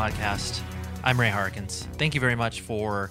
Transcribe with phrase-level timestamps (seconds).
[0.00, 0.62] Podcast.
[1.04, 1.86] I'm Ray Harkins.
[1.98, 3.10] Thank you very much for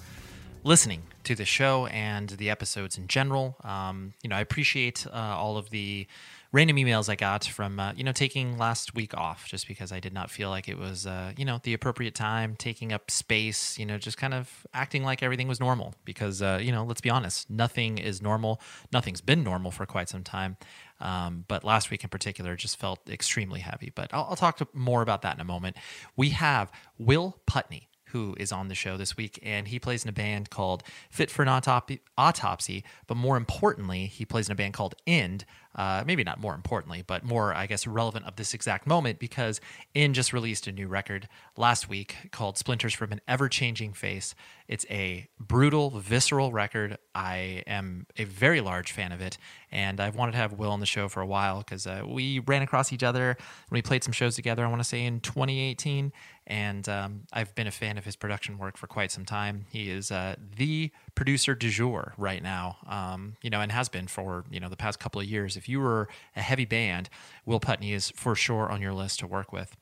[0.64, 3.54] listening to the show and the episodes in general.
[3.62, 6.08] Um, you know, I appreciate uh, all of the
[6.50, 10.00] random emails I got from, uh, you know, taking last week off just because I
[10.00, 13.78] did not feel like it was, uh, you know, the appropriate time, taking up space,
[13.78, 17.00] you know, just kind of acting like everything was normal because, uh, you know, let's
[17.00, 18.60] be honest, nothing is normal.
[18.92, 20.56] Nothing's been normal for quite some time.
[21.00, 23.92] Um, but last week in particular just felt extremely heavy.
[23.94, 25.76] But I'll, I'll talk more about that in a moment.
[26.16, 30.08] We have Will Putney, who is on the show this week, and he plays in
[30.08, 32.84] a band called Fit for an Autopsy.
[33.06, 35.44] But more importantly, he plays in a band called End.
[35.74, 39.60] Uh, maybe not more importantly, but more, I guess, relevant of this exact moment because
[39.94, 44.34] End just released a new record last week called Splinters from an Ever Changing Face.
[44.66, 46.98] It's a brutal, visceral record.
[47.14, 49.38] I am a very large fan of it,
[49.70, 52.40] and I've wanted to have Will on the show for a while because uh, we
[52.40, 53.36] ran across each other
[53.68, 54.64] when we played some shows together.
[54.64, 56.12] I want to say in 2018,
[56.50, 59.66] and um, I've been a fan of his production work for quite some time.
[59.70, 64.08] He is uh, the producer du jour right now, um, you know, and has been
[64.08, 65.56] for you know the past couple of years.
[65.56, 67.08] If you were a heavy band,
[67.46, 69.76] Will Putney is for sure on your list to work with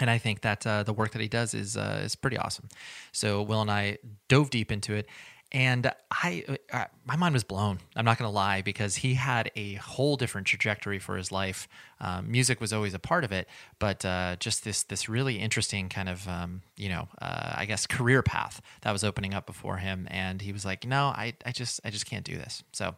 [0.00, 2.68] and I think that uh, the work that he does is uh, is pretty awesome.
[3.12, 3.98] So Will and I
[4.28, 5.06] dove deep into it,
[5.52, 7.78] and I uh, my mind was blown.
[7.94, 11.68] I'm not going to lie because he had a whole different trajectory for his life.
[12.00, 13.46] Um, music was always a part of it,
[13.78, 17.86] but uh, just this this really interesting kind of um, you know uh, I guess
[17.86, 21.52] career path that was opening up before him, and he was like, no, I I
[21.52, 22.64] just I just can't do this.
[22.72, 22.94] So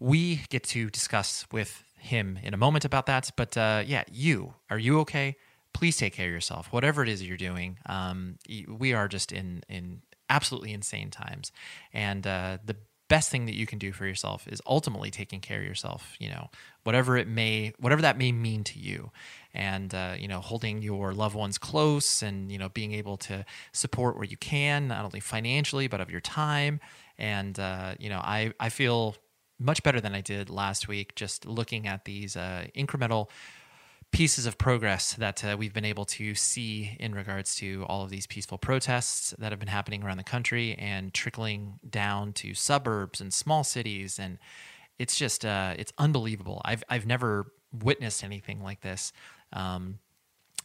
[0.00, 3.30] we get to discuss with him in a moment about that.
[3.36, 5.36] But uh, yeah, you are you okay?
[5.72, 6.72] Please take care of yourself.
[6.72, 11.52] Whatever it is you're doing, um, we are just in in absolutely insane times,
[11.92, 12.76] and uh, the
[13.08, 16.14] best thing that you can do for yourself is ultimately taking care of yourself.
[16.18, 16.50] You know,
[16.84, 19.10] whatever it may, whatever that may mean to you,
[19.54, 23.44] and uh, you know, holding your loved ones close, and you know, being able to
[23.72, 26.80] support where you can, not only financially but of your time.
[27.18, 29.16] And uh, you know, I I feel
[29.58, 31.14] much better than I did last week.
[31.14, 33.28] Just looking at these uh, incremental
[34.10, 38.10] pieces of progress that uh, we've been able to see in regards to all of
[38.10, 43.20] these peaceful protests that have been happening around the country and trickling down to suburbs
[43.20, 44.18] and small cities.
[44.18, 44.38] And
[44.98, 46.62] it's just uh, it's unbelievable.
[46.64, 49.12] I've i've never witnessed anything like this.
[49.52, 49.98] Um,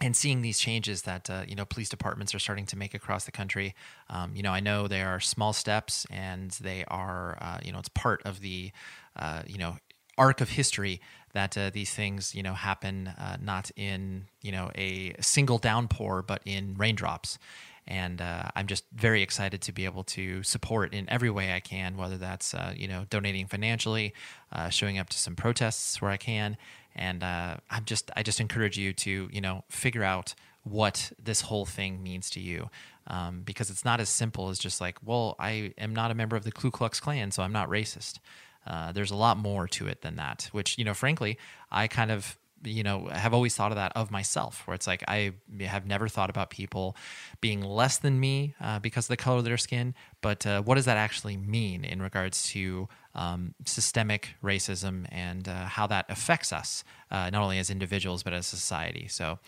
[0.02, 3.26] and seeing these changes that uh, you know police departments are starting to make across
[3.26, 3.76] the country
[4.10, 7.80] um, you know i know they are small steps and they are uh, you know
[7.80, 8.72] it's part of the
[9.16, 9.78] uh, you know
[10.18, 11.00] arc of history
[11.34, 16.22] that uh, these things you know happen uh, not in you know a single downpour
[16.22, 17.38] but in raindrops.
[17.86, 21.60] And uh, I'm just very excited to be able to support in every way I
[21.60, 24.14] can, whether that's uh, you know donating financially,
[24.54, 26.56] uh, showing up to some protests where I can,
[26.96, 31.42] and uh, I'm just I just encourage you to you know figure out what this
[31.42, 32.70] whole thing means to you,
[33.08, 36.36] um, because it's not as simple as just like, well, I am not a member
[36.38, 38.20] of the Ku Klux Klan, so I'm not racist.
[38.66, 41.38] Uh, there's a lot more to it than that, which, you know, frankly,
[41.72, 45.04] I kind of, you know, have always thought of that of myself, where it's like
[45.08, 46.96] I have never thought about people
[47.42, 49.94] being less than me uh, because of the color of their skin.
[50.22, 55.66] But uh, what does that actually mean in regards to um, systemic racism and uh,
[55.66, 59.08] how that affects us, uh, not only as individuals, but as society?
[59.10, 59.40] So,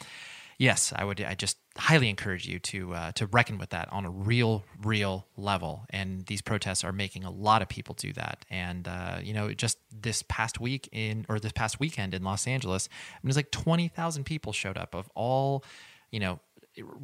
[0.58, 1.22] yes, I would.
[1.22, 5.28] I just highly encourage you to uh, to reckon with that on a real, real
[5.38, 5.86] level.
[5.90, 8.46] And these protests are making a lot of people do that.
[8.50, 12.48] And uh, you know, just this past week in or this past weekend in Los
[12.48, 15.64] Angeles, I it was like twenty thousand people showed up of all,
[16.12, 16.40] you know,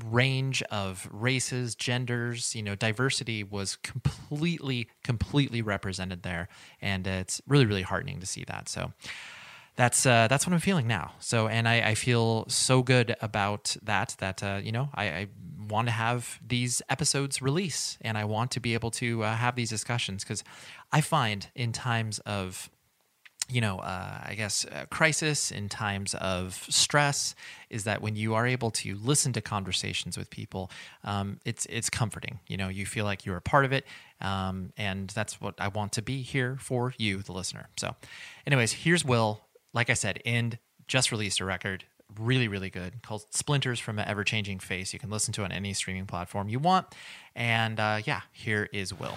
[0.05, 6.49] range of races, genders, you know, diversity was completely, completely represented there,
[6.81, 8.67] and it's really, really heartening to see that.
[8.67, 8.91] So
[9.75, 11.13] that's uh, that's what I'm feeling now.
[11.19, 14.15] So, and I, I feel so good about that.
[14.19, 15.27] That uh, you know, I, I,
[15.69, 19.55] want to have these episodes release, and I want to be able to uh, have
[19.55, 20.43] these discussions because
[20.91, 22.69] I find in times of
[23.51, 27.35] you know, uh, I guess, uh, crisis in times of stress
[27.69, 30.71] is that when you are able to listen to conversations with people,
[31.03, 32.39] um, it's it's comforting.
[32.47, 33.85] You know, you feel like you're a part of it,
[34.21, 37.67] um, and that's what I want to be here for you, the listener.
[37.77, 37.95] So,
[38.47, 39.41] anyways, here's Will.
[39.73, 41.85] Like I said, End just released a record,
[42.19, 45.51] really really good, called "Splinters from an Ever Changing Face." You can listen to on
[45.51, 46.87] any streaming platform you want,
[47.35, 49.15] and uh, yeah, here is Will.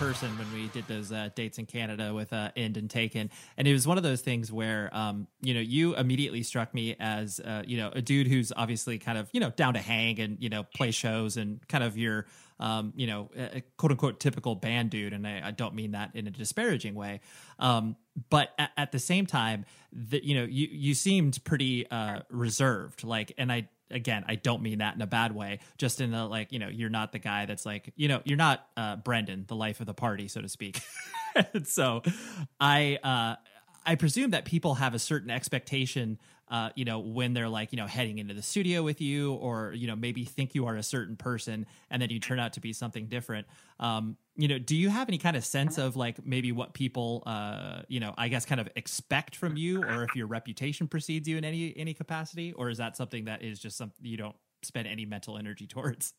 [0.00, 3.68] Person when we did those uh, dates in Canada with uh, End and Taken, and
[3.68, 7.38] it was one of those things where um, you know you immediately struck me as
[7.38, 10.38] uh, you know a dude who's obviously kind of you know down to hang and
[10.40, 12.24] you know play shows and kind of your
[12.58, 13.28] um, you know
[13.76, 17.20] quote unquote typical band dude, and I, I don't mean that in a disparaging way,
[17.58, 17.94] um,
[18.30, 23.04] but at, at, the same time, that you know you you seemed pretty uh, reserved,
[23.04, 25.60] like, and I again, I don't mean that in a bad way.
[25.78, 28.36] Just in the like, you know, you're not the guy that's like, you know, you're
[28.38, 30.80] not uh, Brendan, the life of the party, so to speak.
[31.64, 32.02] so,
[32.58, 33.36] I uh,
[33.84, 36.18] I presume that people have a certain expectation
[36.50, 39.72] uh, you know, when they're like, you know, heading into the studio with you, or
[39.72, 42.60] you know, maybe think you are a certain person, and then you turn out to
[42.60, 43.46] be something different.
[43.78, 47.22] Um, you know, do you have any kind of sense of like maybe what people,
[47.26, 51.28] uh, you know, I guess, kind of expect from you, or if your reputation precedes
[51.28, 54.36] you in any any capacity, or is that something that is just something you don't
[54.62, 56.14] spend any mental energy towards?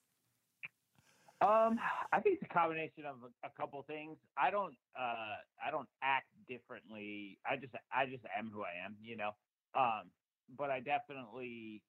[1.42, 1.80] Um,
[2.14, 4.16] I think it's a combination of a, a couple things.
[4.38, 7.40] I don't, uh, I don't act differently.
[7.50, 8.96] I just, I just am who I am.
[9.02, 9.32] You know,
[9.74, 10.12] um,
[10.58, 11.82] but I definitely,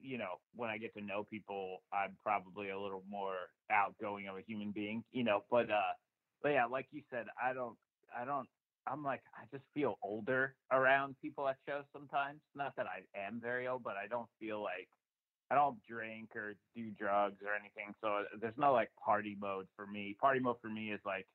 [0.00, 3.34] you know, when I get to know people, I'm probably a little more
[3.70, 5.40] outgoing of a human being, you know.
[5.50, 5.94] But uh,
[6.42, 7.76] but yeah, like you said, I don't,
[8.16, 8.48] I don't,
[8.86, 12.40] I'm like, I just feel older around people at shows sometimes.
[12.54, 14.88] Not that I am very old, but I don't feel like
[15.50, 17.94] I don't drink or do drugs or anything.
[18.00, 20.16] So there's no like party mode for me.
[20.20, 21.26] Party mode for me is like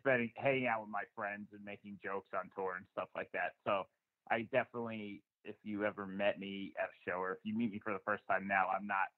[0.00, 3.52] spending hanging out with my friends and making jokes on tour and stuff like that.
[3.64, 3.84] So
[4.30, 7.80] I definitely if you ever met me at a show or if you meet me
[7.82, 9.08] for the first time now, I'm not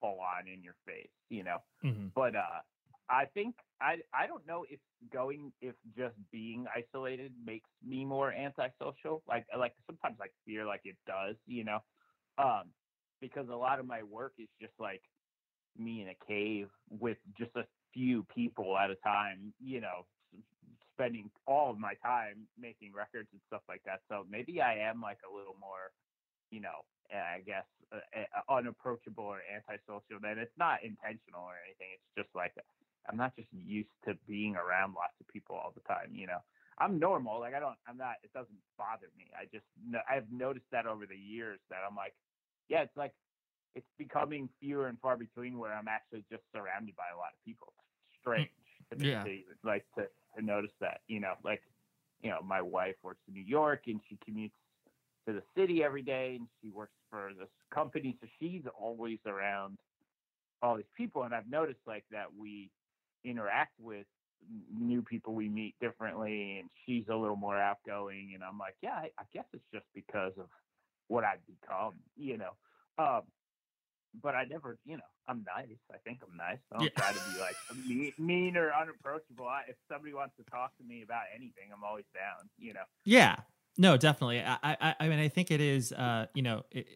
[0.00, 1.58] full on in your face, you know.
[1.84, 2.08] Mm-hmm.
[2.14, 2.60] But uh
[3.08, 4.80] I think I I don't know if
[5.12, 9.22] going if just being isolated makes me more antisocial.
[9.28, 11.80] Like like sometimes I fear like it does, you know.
[12.38, 12.70] Um
[13.20, 15.02] because a lot of my work is just like
[15.76, 20.06] me in a cave with just a few people at a time, you know,
[21.00, 24.04] spending all of my time making records and stuff like that.
[24.12, 25.96] So maybe I am like a little more,
[26.52, 30.20] you know, I guess uh, uh, unapproachable or antisocial.
[30.20, 31.96] Then it's not intentional or anything.
[31.96, 32.52] It's just like
[33.08, 36.12] I'm not just used to being around lots of people all the time.
[36.12, 36.44] You know,
[36.78, 37.40] I'm normal.
[37.40, 37.80] Like I don't.
[37.88, 38.20] I'm not.
[38.22, 39.32] It doesn't bother me.
[39.34, 39.66] I just.
[40.04, 42.14] I've noticed that over the years that I'm like,
[42.68, 43.16] yeah, it's like
[43.74, 47.40] it's becoming fewer and far between where I'm actually just surrounded by a lot of
[47.42, 47.72] people.
[48.06, 48.54] It's strange
[48.92, 49.24] to me, yeah.
[49.24, 50.06] to, like to
[50.36, 51.00] to notice that.
[51.08, 51.62] You know, like,
[52.22, 54.52] you know, my wife works in New York and she commutes
[55.26, 58.16] to the city every day and she works for this company.
[58.20, 59.78] So she's always around
[60.62, 61.22] all these people.
[61.22, 62.70] And I've noticed like that we
[63.24, 64.06] interact with
[64.74, 68.32] new people we meet differently and she's a little more outgoing.
[68.34, 70.46] And I'm like, yeah, I, I guess it's just because of
[71.08, 72.52] what I've become, you know.
[72.98, 73.22] Um,
[74.22, 75.78] but I never, you know, I'm nice.
[75.92, 76.58] I think I'm nice.
[76.72, 76.90] I don't yeah.
[76.96, 79.46] try to be like mean, mean or unapproachable.
[79.46, 82.48] I, if somebody wants to talk to me about anything, I'm always down.
[82.58, 82.84] You know.
[83.04, 83.36] Yeah.
[83.78, 84.40] No, definitely.
[84.42, 85.92] I, I, I mean, I think it is.
[85.92, 86.86] Uh, you know, it,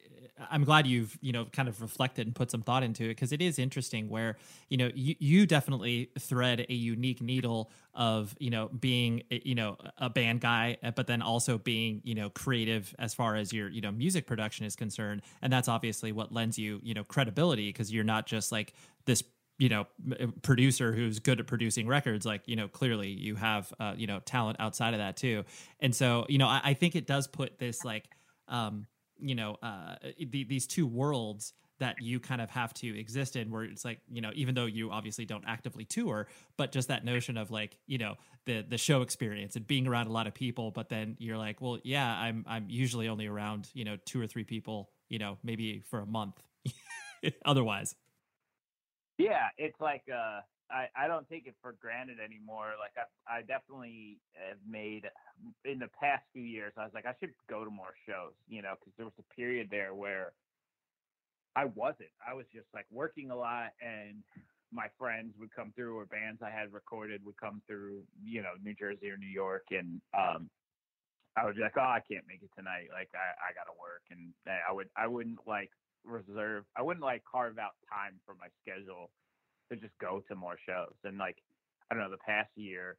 [0.51, 3.33] I'm glad you've you know kind of reflected and put some thought into it because
[3.33, 4.09] it is interesting.
[4.09, 4.37] Where
[4.69, 9.77] you know you, you definitely thread a unique needle of you know being you know
[9.99, 13.69] a band guy, uh, but then also being you know creative as far as your
[13.69, 17.69] you know music production is concerned, and that's obviously what lends you you know credibility
[17.69, 18.75] because you're not just like
[19.07, 19.23] this
[19.59, 19.87] you know
[20.43, 24.21] producer who's good at producing records like you know clearly you have uh, you know
[24.21, 25.45] talent outside of that too.
[25.81, 28.09] And so you know i, I think it does put this like
[28.49, 28.87] um
[29.19, 33.51] you know uh the, these two worlds that you kind of have to exist in
[33.51, 37.05] where it's like you know even though you obviously don't actively tour but just that
[37.05, 38.15] notion of like you know
[38.47, 41.61] the the show experience and being around a lot of people but then you're like
[41.61, 45.37] well yeah i'm i'm usually only around you know two or three people you know
[45.43, 46.41] maybe for a month
[47.45, 47.95] otherwise
[49.19, 50.41] yeah it's like uh
[50.71, 52.73] I, I don't take it for granted anymore.
[52.81, 55.05] Like I, I definitely have made
[55.65, 56.73] in the past few years.
[56.77, 59.35] I was like, I should go to more shows, you know, because there was a
[59.35, 60.33] period there where
[61.57, 62.11] I wasn't.
[62.27, 64.23] I was just like working a lot, and
[64.73, 68.53] my friends would come through, or bands I had recorded would come through, you know,
[68.63, 70.51] New Jersey or New York, and um,
[71.37, 72.89] I would be like, oh, I can't make it tonight.
[72.93, 75.71] Like I, I gotta work, and I would, I wouldn't like
[76.05, 79.11] reserve, I wouldn't like carve out time for my schedule
[79.71, 80.95] to just go to more shows.
[81.05, 81.39] And like,
[81.91, 82.97] I don't know, the past year,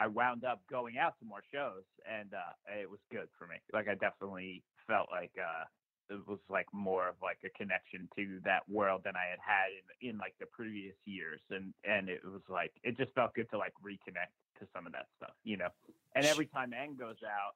[0.00, 3.56] I wound up going out to more shows, and uh, it was good for me.
[3.72, 5.64] Like, I definitely felt like uh,
[6.10, 9.68] it was like more of like a connection to that world than I had had
[10.00, 13.50] in, in like the previous years, and and it was like it just felt good
[13.50, 15.68] to like reconnect to some of that stuff, you know.
[16.14, 17.54] And every time End goes out,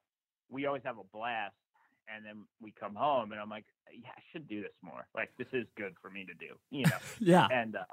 [0.50, 1.54] we always have a blast,
[2.09, 5.06] and then we come home, and I'm like, yeah, I should do this more.
[5.14, 6.99] Like, this is good for me to do, you know.
[7.21, 7.49] yeah.
[7.50, 7.85] And uh,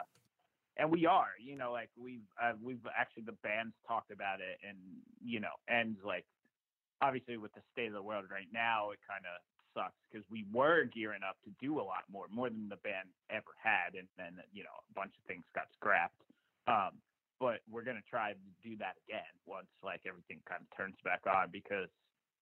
[0.77, 4.57] and we are, you know, like we've uh, we've actually the band's talked about it,
[4.67, 4.77] and
[5.23, 6.25] you know, and like
[7.01, 9.43] obviously with the state of the world right now, it kind of
[9.75, 13.11] sucks because we were gearing up to do a lot more, more than the band
[13.29, 16.23] ever had, and then you know a bunch of things got scrapped.
[16.67, 17.03] Um,
[17.39, 21.27] but we're gonna try to do that again once like everything kind of turns back
[21.27, 21.91] on because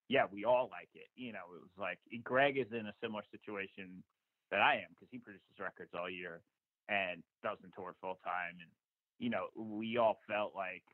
[0.08, 1.08] yeah, we all like it.
[1.16, 4.02] You know, it was like Greg is in a similar situation
[4.50, 6.40] that I am because he produces records all year
[6.88, 8.56] and doesn't tour full time.
[8.60, 8.70] And,
[9.18, 10.84] you know, we all felt like,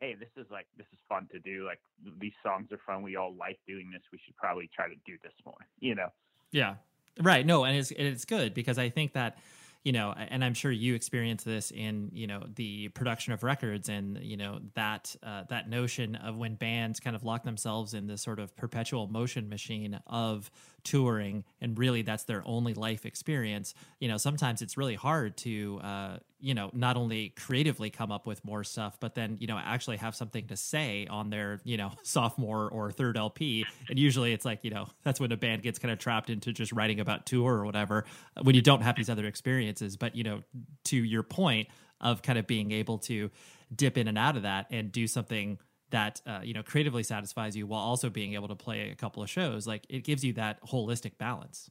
[0.00, 1.64] hey, this is like, this is fun to do.
[1.64, 1.80] Like,
[2.18, 3.02] these songs are fun.
[3.02, 4.02] We all like doing this.
[4.10, 6.08] We should probably try to do this more, you know?
[6.50, 6.74] Yeah.
[7.20, 7.46] Right.
[7.46, 9.38] No, and it's, it's good because I think that,
[9.84, 13.88] you know, and I'm sure you experience this in, you know, the production of records
[13.88, 18.06] and, you know, that uh, that notion of when bands kind of lock themselves in
[18.06, 20.50] this sort of perpetual motion machine of
[20.84, 25.80] touring and really that's their only life experience you know sometimes it's really hard to
[25.82, 29.56] uh, you know not only creatively come up with more stuff but then you know
[29.56, 34.32] actually have something to say on their you know sophomore or third lp and usually
[34.32, 37.00] it's like you know that's when a band gets kind of trapped into just writing
[37.00, 38.04] about tour or whatever
[38.42, 39.96] when you don't have these other experiences.
[39.96, 40.42] But you know
[40.84, 41.68] to your point
[42.00, 43.30] of kind of being able to
[43.74, 45.58] dip in and out of that and do something
[45.90, 49.22] that uh, you know creatively satisfies you while also being able to play a couple
[49.22, 51.70] of shows like it gives you that holistic balance.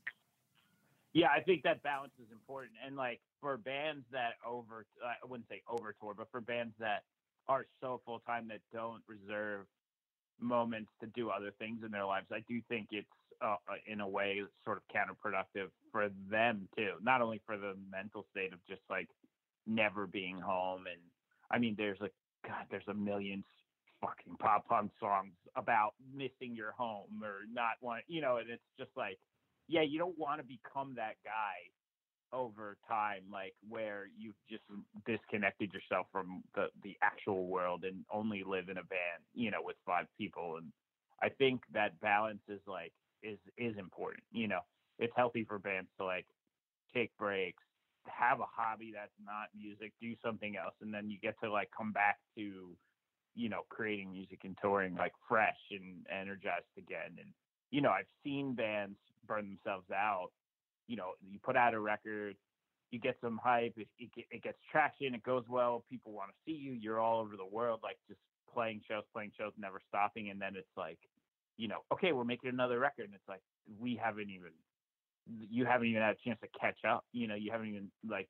[1.13, 2.73] Yeah i think that balance is important.
[2.85, 7.03] And like for bands that over i wouldn't say over tour but for bands that
[7.47, 9.65] are so full time that don't reserve
[10.39, 13.07] moments to do other things in their lives i do think it's
[13.41, 13.55] uh,
[13.87, 16.91] in a way sort of counterproductive for them too.
[17.01, 19.07] Not only for the mental state of just like
[19.67, 20.99] never being home and
[21.51, 22.09] i mean there's a
[22.47, 23.43] god there's a million
[24.01, 28.63] fucking pop punk songs about missing your home or not want you know and it's
[28.79, 29.19] just like
[29.67, 31.69] yeah you don't want to become that guy
[32.33, 34.63] over time like where you've just
[35.05, 39.61] disconnected yourself from the the actual world and only live in a band you know
[39.61, 40.67] with five people and
[41.21, 44.61] i think that balance is like is is important you know
[44.99, 46.25] it's healthy for bands to like
[46.93, 47.63] take breaks
[48.05, 51.69] have a hobby that's not music do something else and then you get to like
[51.77, 52.75] come back to
[53.35, 57.17] you know, creating music and touring like fresh and energized again.
[57.17, 57.29] And,
[57.69, 60.31] you know, I've seen bands burn themselves out.
[60.87, 62.35] You know, you put out a record,
[62.91, 66.35] you get some hype, it, it, it gets traction, it goes well, people want to
[66.45, 68.19] see you, you're all over the world, like just
[68.53, 70.29] playing shows, playing shows, never stopping.
[70.29, 70.99] And then it's like,
[71.57, 73.05] you know, okay, we're making another record.
[73.05, 73.41] And it's like,
[73.79, 74.51] we haven't even,
[75.27, 77.05] you haven't even had a chance to catch up.
[77.13, 78.27] You know, you haven't even like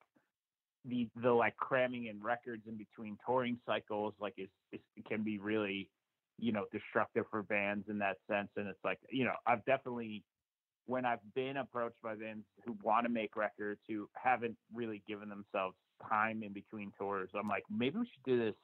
[0.86, 5.38] the the like cramming in records in between touring cycles like is, it can be
[5.38, 5.89] really
[6.38, 10.24] you know destructive for bands in that sense and it's like you know i've definitely
[10.85, 15.29] when i've been approached by bands who want to make records who haven't really given
[15.29, 15.75] themselves
[16.09, 18.55] time in between tours i'm like maybe we should do this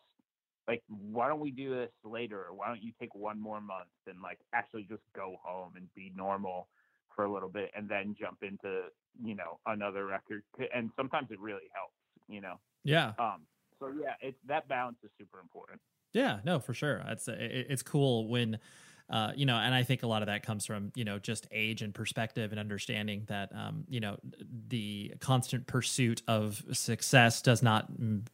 [0.68, 3.88] like why don't we do this later or why don't you take one more month
[4.08, 6.68] and like actually just go home and be normal
[7.16, 8.82] for a little bit and then jump into
[9.24, 10.44] you know another record
[10.74, 11.94] and sometimes it really helps
[12.28, 12.60] you know.
[12.84, 13.14] Yeah.
[13.20, 13.46] Um.
[13.80, 15.80] So yeah, it's that balance is super important.
[16.14, 16.40] Yeah.
[16.44, 17.04] No, for sure.
[17.08, 18.60] It's it's cool when.
[19.10, 21.48] Uh, you know, and I think a lot of that comes from you know just
[21.52, 24.18] age and perspective and understanding that um, you know
[24.68, 27.88] the constant pursuit of success does not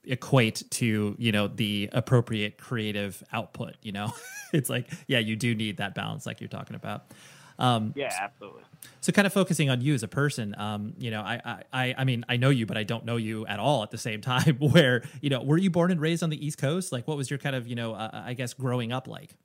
[0.04, 3.76] equate to you know the appropriate creative output.
[3.84, 4.14] You know,
[4.54, 7.06] it's like yeah, you do need that balance, like you're talking about.
[7.60, 8.64] Um, yeah, absolutely.
[9.02, 12.04] So, kind of focusing on you as a person, um, you know, I, I, I
[12.04, 14.58] mean, I know you, but I don't know you at all at the same time.
[14.60, 16.92] Where, you know, were you born and raised on the East Coast?
[16.92, 19.36] Like, what was your kind of, you know, uh, I guess, growing up like?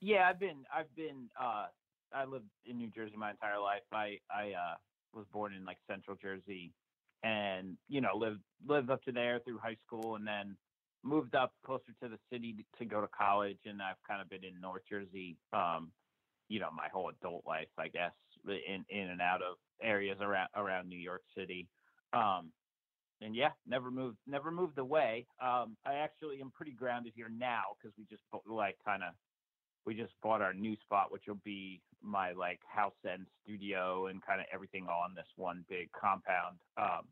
[0.00, 1.66] Yeah, I've been, I've been, uh,
[2.12, 3.82] I lived in New Jersey my entire life.
[3.92, 4.74] I, I uh,
[5.14, 6.72] was born in like Central Jersey,
[7.22, 10.56] and you know, lived lived up to there through high school, and then
[11.02, 13.58] moved up closer to the city to go to college.
[13.64, 15.36] And I've kind of been in North Jersey.
[15.52, 15.92] Um,
[16.48, 18.12] you know my whole adult life, I guess,
[18.46, 21.68] in in and out of areas around around New York City.
[22.12, 22.52] Um,
[23.20, 25.26] and yeah, never moved never moved away.
[25.42, 29.14] Um, I actually am pretty grounded here now because we just like kind of
[29.86, 34.20] we just bought our new spot, which will be my like house and studio and
[34.24, 36.58] kind of everything on this one big compound.
[36.76, 37.06] Um,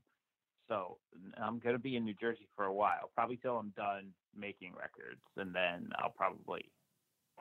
[0.69, 0.99] so
[1.41, 5.21] I'm gonna be in New Jersey for a while, probably till I'm done making records,
[5.37, 6.71] and then I'll probably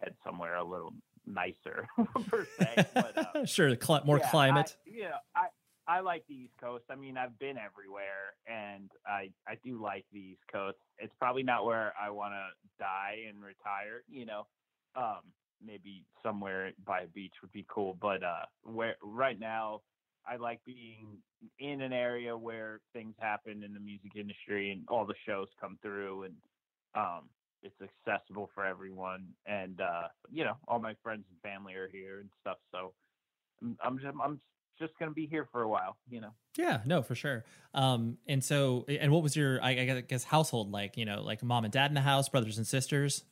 [0.01, 0.93] head somewhere a little
[1.25, 1.87] nicer
[2.27, 2.85] per se.
[2.93, 4.75] But, uh, sure, cl- more yeah, climate.
[4.85, 5.47] I, yeah, I
[5.87, 6.85] I like the East Coast.
[6.89, 10.77] I mean, I've been everywhere, and I I do like the East Coast.
[10.99, 14.03] It's probably not where I want to die and retire.
[14.09, 14.47] You know,
[14.95, 15.21] um,
[15.65, 17.97] maybe somewhere by a beach would be cool.
[17.99, 19.81] But uh, where right now,
[20.25, 21.17] I like being
[21.59, 25.77] in an area where things happen in the music industry and all the shows come
[25.81, 26.35] through and
[26.95, 27.23] um,
[27.63, 32.19] it's accessible for everyone, and uh, you know, all my friends and family are here
[32.19, 32.57] and stuff.
[32.71, 32.93] So
[33.83, 34.39] I'm just, I'm
[34.79, 36.31] just gonna be here for a while, you know.
[36.57, 37.45] Yeah, no, for sure.
[37.73, 40.97] Um, and so, and what was your, I guess, household like?
[40.97, 43.23] You know, like mom and dad in the house, brothers and sisters.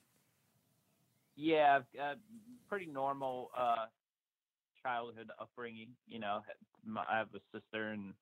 [1.42, 2.16] Yeah, uh,
[2.70, 3.88] pretty normal uh,
[4.84, 5.96] childhood upbringing.
[6.06, 6.42] You know,
[7.10, 8.14] I have a sister, and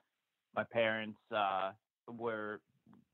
[0.56, 1.74] my parents uh,
[2.08, 2.62] were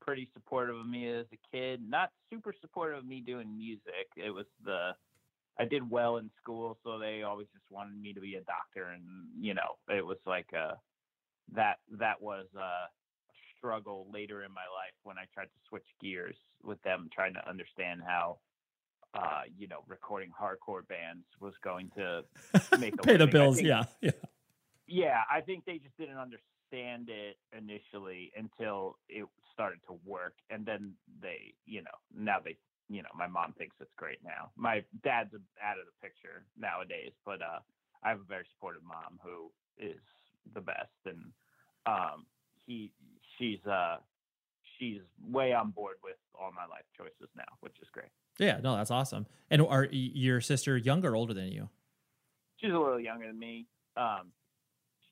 [0.00, 1.82] pretty supportive of me as a kid.
[1.82, 4.08] Not super supportive of me doing music.
[4.16, 4.92] It was the
[5.58, 8.84] I did well in school, so they always just wanted me to be a doctor,
[8.90, 9.04] and
[9.44, 10.80] you know, it was like a
[11.54, 12.84] that that was a
[13.58, 17.48] struggle later in my life when I tried to switch gears with them, trying to
[17.48, 18.38] understand how.
[19.14, 22.22] Uh, you know, recording hardcore bands was going to
[22.78, 23.56] make pay the bills.
[23.56, 24.10] Think, yeah, yeah,
[24.86, 25.20] yeah.
[25.30, 29.24] I think they just didn't understand it initially until it
[29.56, 30.92] started to work and then
[31.22, 32.56] they you know now they
[32.88, 35.32] you know my mom thinks it's great now my dad's
[35.64, 37.58] out of the picture nowadays but uh
[38.04, 39.96] i have a very supportive mom who is
[40.54, 41.32] the best and
[41.86, 42.26] um
[42.66, 42.92] he
[43.38, 43.96] she's uh
[44.78, 48.76] she's way on board with all my life choices now which is great yeah no
[48.76, 51.68] that's awesome and are your sister younger or older than you
[52.56, 54.32] she's a little younger than me um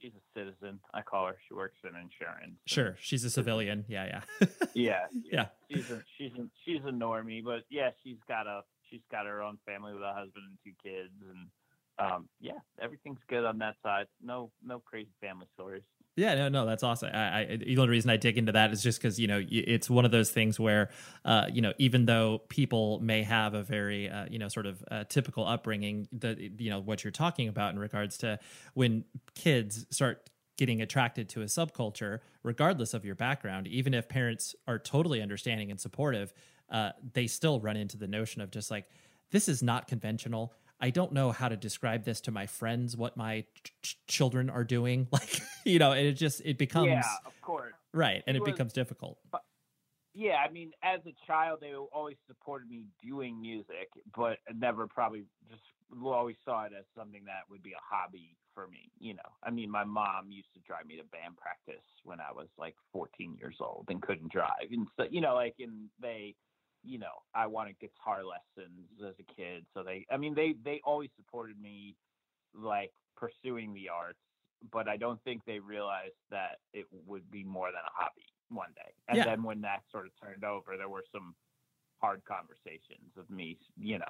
[0.04, 0.80] she's a citizen.
[0.92, 1.36] I call her.
[1.48, 2.58] She works in insurance.
[2.66, 3.84] Sure, she's a civilian.
[3.88, 4.48] Yeah, yeah.
[4.74, 5.46] yeah, yeah.
[5.70, 9.42] She's a she's a she's a normie, but yeah, she's got a she's got her
[9.42, 11.48] own family with a husband and two kids, and
[11.98, 14.06] um, yeah, everything's good on that side.
[14.22, 15.82] No no crazy family stories.
[16.16, 17.10] Yeah, no, no, that's awesome.
[17.12, 19.90] I, I, the only reason I dig into that is just because you know it's
[19.90, 20.90] one of those things where,
[21.24, 24.84] uh, you know, even though people may have a very, uh, you know, sort of
[24.92, 28.38] uh, typical upbringing, the you know what you're talking about in regards to
[28.74, 34.54] when kids start getting attracted to a subculture, regardless of your background, even if parents
[34.68, 36.32] are totally understanding and supportive,
[36.70, 38.86] uh, they still run into the notion of just like
[39.32, 43.16] this is not conventional I don't know how to describe this to my friends what
[43.16, 43.44] my
[43.82, 45.08] ch- children are doing.
[45.12, 48.52] Like, you know, it just it becomes yeah, of course, right, and it, it was,
[48.52, 49.18] becomes difficult.
[49.30, 49.42] But,
[50.12, 55.24] yeah, I mean, as a child, they always supported me doing music, but never probably
[55.48, 55.62] just
[56.04, 58.90] always saw it as something that would be a hobby for me.
[58.98, 62.32] You know, I mean, my mom used to drive me to band practice when I
[62.32, 66.34] was like 14 years old and couldn't drive, and so you know, like, and they
[66.84, 69.64] you know, I wanted guitar lessons as a kid.
[69.74, 71.96] So they, I mean, they, they always supported me
[72.54, 74.18] like pursuing the arts,
[74.70, 78.70] but I don't think they realized that it would be more than a hobby one
[78.74, 78.92] day.
[79.08, 79.24] And yeah.
[79.24, 81.34] then when that sort of turned over, there were some
[82.00, 84.04] hard conversations of me, you know,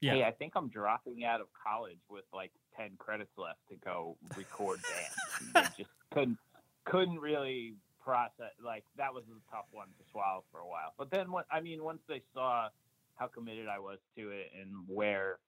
[0.00, 0.12] yeah.
[0.12, 4.16] hey, I think I'm dropping out of college with like 10 credits left to go
[4.36, 5.52] record bands.
[5.76, 6.38] they just couldn't,
[6.84, 7.74] couldn't really
[8.08, 10.94] process like that was a tough one to swallow for a while.
[10.96, 12.68] But then what I mean, once they saw
[13.16, 15.40] how committed I was to it and where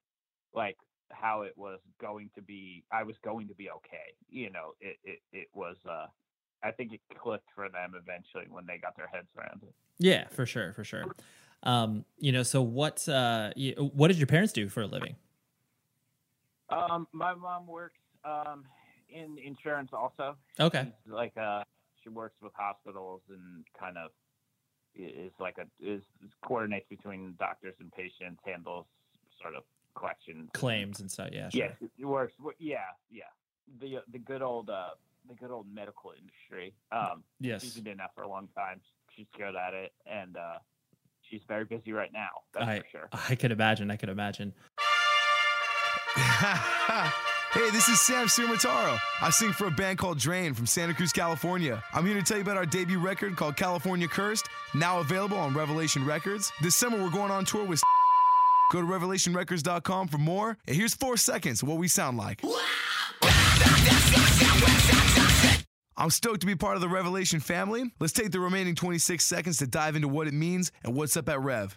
[0.53, 0.77] like
[1.11, 4.13] how it was going to be I was going to be okay.
[4.29, 6.09] You know, it it, it was uh
[6.63, 9.75] I think it clicked for them eventually when they got their heads around it.
[9.99, 11.07] Yeah, for sure, for sure.
[11.63, 15.17] Um, you know, so what uh what did your parents do for a living?
[16.69, 18.65] Um, my mom works um
[19.09, 20.37] in insurance also.
[20.61, 20.93] Okay.
[21.05, 21.63] She's like uh
[22.03, 24.11] she works with hospitals and kind of
[24.95, 26.03] is like a is
[26.43, 28.87] coordinates between doctors and patients, handles
[29.41, 29.63] sort of
[29.95, 31.29] collections, claims and stuff.
[31.33, 31.61] Yeah, sure.
[31.61, 32.35] Yes, it works.
[32.59, 32.79] Yeah,
[33.11, 33.25] yeah.
[33.81, 34.91] The uh, the good old uh
[35.29, 36.75] the good old medical industry.
[36.93, 37.63] Um, yes.
[37.63, 38.81] she's been doing that for a long time.
[39.17, 40.59] She's good at it, and uh,
[41.29, 42.29] she's very busy right now.
[42.55, 43.09] That's I for sure.
[43.13, 43.91] I could imagine.
[43.91, 44.53] I could imagine.
[47.53, 48.99] hey, this is Sam Ciaramitaro.
[49.21, 51.83] I sing for a band called Drain from Santa Cruz, California.
[51.93, 55.55] I'm here to tell you about our debut record called California Cursed, now available on
[55.55, 56.53] Revelation Records.
[56.63, 57.83] This summer, we're going on tour with.
[58.71, 60.57] Go to revelationrecords.com for more.
[60.69, 62.41] And here's four seconds of what we sound like.
[65.97, 67.91] I'm stoked to be part of the Revelation family.
[67.99, 71.29] Let's take the remaining 26 seconds to dive into what it means and what's up
[71.29, 71.77] at Rev.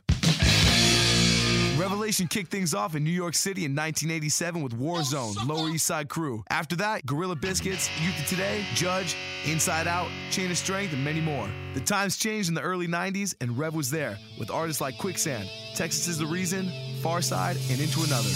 [1.78, 5.88] Revelation kicked things off in New York City in 1987 with Warzone, oh, Lower East
[5.88, 6.44] Side Crew.
[6.52, 11.20] After that, Gorilla Biscuits, Youth of Today, Judge, Inside Out, Chain of Strength, and many
[11.20, 11.50] more.
[11.74, 15.50] The times changed in the early 90s, and Rev was there with artists like Quicksand,
[15.74, 16.68] Texas is the Reason,
[17.02, 18.30] Farside, and Into Another.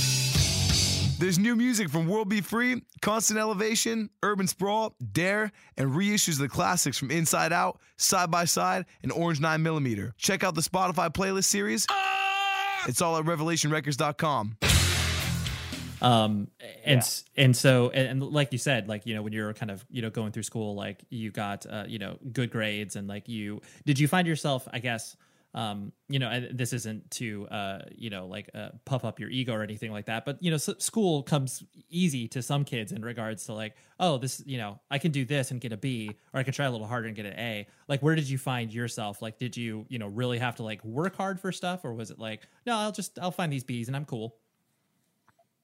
[1.20, 6.40] There's new music from World Be Free, Constant Elevation, Urban Sprawl, Dare, and reissues of
[6.40, 10.14] the classics from Inside Out, Side by Side, and Orange 9mm.
[10.18, 11.86] Check out the Spotify playlist series.
[11.90, 12.27] Oh,
[12.88, 14.58] It's all at revelationrecords.com.
[16.02, 16.48] um
[16.86, 17.44] and Yeah.
[17.44, 20.04] and so and, and like you said like you know when you're kind of you
[20.04, 23.62] know going through school like you got uh, you know good grades and like you
[23.84, 25.16] did you find yourself i guess
[25.58, 29.54] um you know this isn't to uh you know like uh, puff up your ego
[29.54, 33.48] or anything like that but you know school comes easy to some kids in regards
[33.48, 36.40] to like oh this you know i can do this and get a b or
[36.40, 38.72] i can try a little harder and get an a like where did you find
[38.72, 41.94] yourself like did you you know really have to like work hard for stuff or
[41.94, 44.36] was it like no i'll just i'll find these b's and i'm cool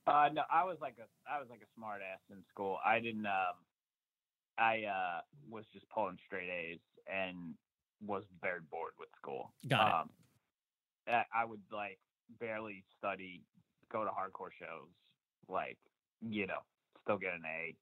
[0.06, 2.78] Uh, no, I was like a I was like a smart ass in school.
[2.86, 3.26] I didn't.
[3.26, 3.56] Um,
[4.58, 7.56] I uh, was just pulling straight A's and
[8.06, 9.54] was very bored with school.
[9.68, 9.94] Got it.
[9.94, 10.10] Um,
[11.08, 12.00] I, I would like
[12.40, 13.42] barely study,
[13.92, 14.90] go to hardcore shows,
[15.50, 15.78] like
[16.22, 16.60] you know,
[17.04, 17.76] still get an A.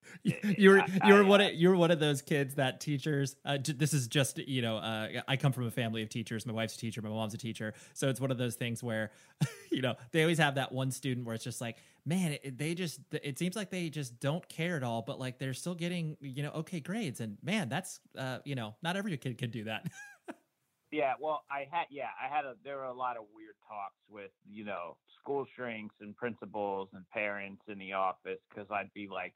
[0.48, 2.56] I- you were I- you were I, one uh, of you're one of those kids
[2.56, 3.36] that teachers.
[3.46, 6.46] Uh, j- this is just you know uh, I come from a family of teachers.
[6.46, 7.02] My wife's a teacher.
[7.04, 7.74] My mom's a teacher.
[7.94, 9.12] So it's one of those things where
[9.72, 12.74] you know they always have that one student where it's just like man it, they
[12.74, 16.18] just it seems like they just don't care at all but like they're still getting
[16.20, 19.66] you know okay grades and man that's uh you know not every kid can do
[19.66, 19.86] that
[20.92, 23.96] Yeah, well, I had yeah, I had a there were a lot of weird talks
[24.10, 29.08] with you know school shrinks and principals and parents in the office because I'd be
[29.08, 29.34] like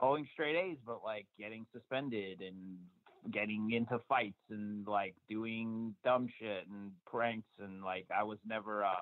[0.00, 2.78] pulling straight A's, but like getting suspended and
[3.32, 8.82] getting into fights and like doing dumb shit and pranks and like I was never
[8.82, 8.94] um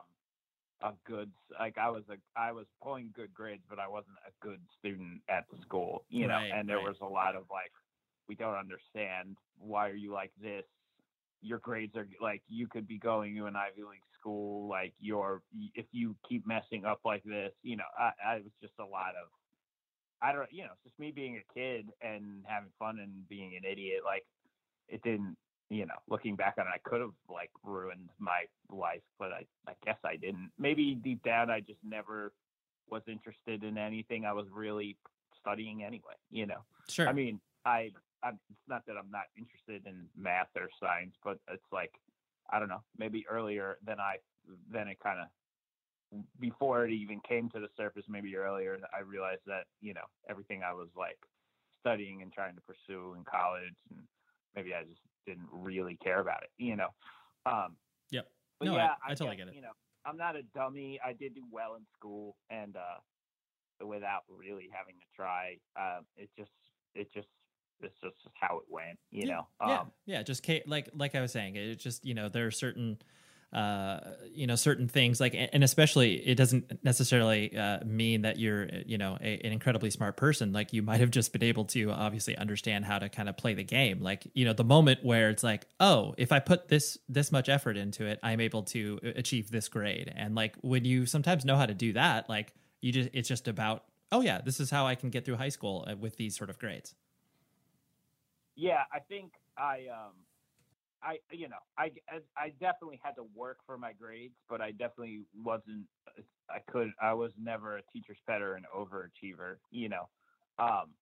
[0.82, 4.44] a good like I was a I was pulling good grades, but I wasn't a
[4.44, 6.34] good student at the school, you know.
[6.34, 6.88] Right, and there right.
[6.88, 7.72] was a lot of like
[8.28, 10.64] we don't understand why are you like this
[11.42, 14.68] your grades are like you could be going to an Ivy League school.
[14.68, 15.42] Like you're
[15.74, 19.10] if you keep messing up like this, you know, I, I was just a lot
[19.10, 19.28] of
[20.22, 23.56] I don't you know, it's just me being a kid and having fun and being
[23.56, 24.00] an idiot.
[24.04, 24.24] Like
[24.88, 25.36] it didn't
[25.68, 29.46] you know, looking back on it, I could have like ruined my life, but I
[29.68, 30.50] I guess I didn't.
[30.58, 32.32] Maybe deep down I just never
[32.90, 34.96] was interested in anything I was really
[35.38, 36.64] studying anyway, you know.
[36.88, 37.90] sure I mean, I,
[38.22, 41.92] I'm, it's not that I'm not interested in math or science, but it's like,
[42.50, 44.16] I don't know, maybe earlier than I,
[44.70, 45.26] then it kind of,
[46.40, 50.62] before it even came to the surface, maybe earlier, I realized that, you know, everything
[50.62, 51.18] I was like
[51.78, 54.06] studying and trying to pursue in college, and
[54.54, 56.88] maybe I just didn't really care about it, you know.
[57.46, 57.76] Um,
[58.10, 58.26] yep
[58.60, 59.54] No, I- yeah, I totally guess, get it.
[59.56, 59.72] You know,
[60.04, 61.00] I'm not a dummy.
[61.04, 62.98] I did do well in school, and uh,
[63.86, 66.50] without really having to try, um, it just,
[66.94, 67.28] it just,
[67.82, 68.98] it's just how it went.
[69.10, 69.46] You Yeah, know.
[69.66, 72.46] yeah Um, yeah just ca- like like i was saying it just you know there
[72.46, 72.98] are certain
[73.52, 73.98] uh
[74.32, 78.96] you know certain things like and especially it doesn't necessarily uh, mean that you're you
[78.96, 82.36] know a, an incredibly smart person like you might have just been able to obviously
[82.36, 85.42] understand how to kind of play the game like you know the moment where it's
[85.42, 89.50] like oh if i put this this much effort into it i'm able to achieve
[89.50, 93.10] this grade and like when you sometimes know how to do that like you just
[93.12, 95.96] it's just about oh yeah this is how i can get through high school uh,
[95.96, 96.94] with these sort of grades
[98.60, 100.26] yeah, I think I, um,
[101.02, 101.92] I, you know, I,
[102.36, 105.88] I- definitely had to work for my grades, but I definitely wasn't.
[106.50, 106.88] I could.
[107.00, 109.60] I was never a teacher's pet or an overachiever.
[109.70, 110.10] You know,
[110.58, 110.94] um,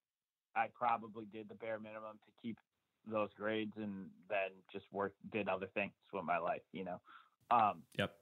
[0.54, 2.58] I probably did the bare minimum to keep
[3.06, 6.62] those grades, and then just work did other things with my life.
[6.72, 7.02] You know,
[7.50, 8.20] um, yep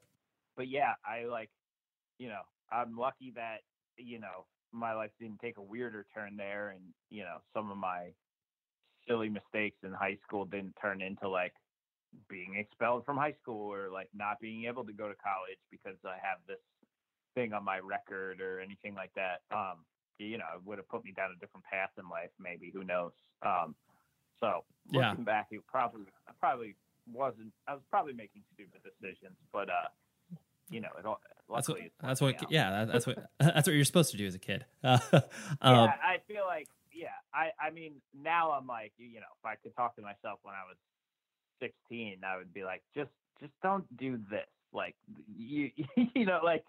[0.55, 1.51] but yeah, I like,
[2.17, 3.61] you know, I'm lucky that
[3.97, 7.77] you know my life didn't take a weirder turn there, and you know some of
[7.77, 8.15] my
[9.07, 11.53] silly mistakes in high school didn't turn into like
[12.29, 15.97] being expelled from high school or like not being able to go to college because
[16.05, 16.59] I have this
[17.35, 19.41] thing on my record or anything like that.
[19.51, 19.85] Um,
[20.19, 22.31] you know, it would have put me down a different path in life.
[22.39, 23.11] Maybe who knows?
[23.43, 23.75] Um,
[24.39, 25.09] so Yeah.
[25.09, 26.75] looking back, it probably I probably
[27.11, 27.53] wasn't.
[27.67, 29.89] I was probably making stupid decisions, but uh,
[30.69, 31.19] you know, it all.
[31.53, 31.79] That's what.
[32.01, 32.35] That's what.
[32.43, 32.51] out.
[32.51, 32.85] Yeah.
[32.85, 33.17] That's what.
[33.39, 34.65] That's what you're supposed to do as a kid.
[34.83, 36.76] Uh, yeah, um, I feel like yeah.
[37.37, 40.39] I I mean now I'm like you you know if I could talk to myself
[40.43, 40.77] when I was
[41.59, 44.47] 16, I would be like just just don't do this.
[44.73, 44.95] Like
[45.35, 45.71] you
[46.15, 46.63] you know like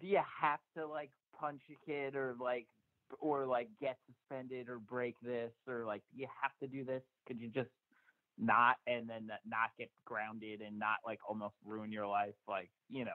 [0.00, 2.66] do you have to like punch a kid or like
[3.20, 7.02] or like get suspended or break this or like you have to do this?
[7.26, 7.70] Could you just
[8.38, 13.04] not and then not get grounded and not like almost ruin your life like you
[13.04, 13.10] know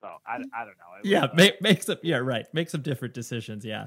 [0.00, 1.22] so i, I don't know It yeah.
[1.22, 1.96] was, uh, Make, make some.
[2.02, 2.18] Yeah.
[2.18, 2.46] Right.
[2.52, 3.64] Make some different decisions.
[3.64, 3.86] Yeah.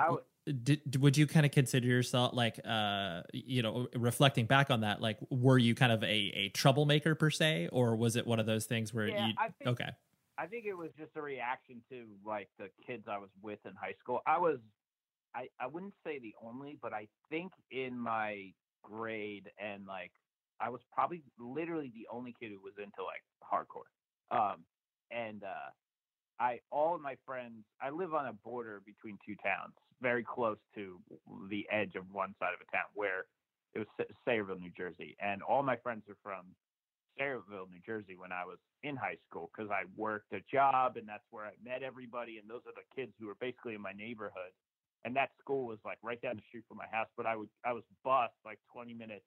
[0.00, 4.80] Would- Did, would you kind of consider yourself like uh you know reflecting back on
[4.82, 8.38] that like were you kind of a, a troublemaker per se or was it one
[8.38, 9.90] of those things where Yeah, you I think- okay
[10.36, 13.70] I think it was just a reaction to like the kids I was with in
[13.80, 14.20] high school.
[14.26, 14.58] I was,
[15.32, 18.52] I, I wouldn't say the only, but I think in my
[18.82, 20.10] grade and like
[20.60, 23.86] I was probably literally the only kid who was into like hardcore.
[24.36, 24.64] Um,
[25.12, 25.70] and uh,
[26.40, 27.64] I all of my friends.
[27.80, 31.00] I live on a border between two towns, very close to
[31.48, 33.24] the edge of one side of a town where
[33.74, 36.44] it was Sa- Sayreville, New Jersey, and all my friends are from
[37.18, 41.08] Sayreville, New Jersey, when I was in high school because I worked a job and
[41.08, 42.38] that's where I met everybody.
[42.38, 44.52] And those are the kids who were basically in my neighborhood.
[45.04, 47.08] And that school was like right down the street from my house.
[47.16, 49.24] But I would I was bused like 20 minutes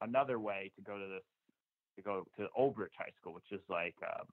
[0.00, 1.26] another way to go to this
[1.96, 4.26] to go to Old Bridge High School, which is like um,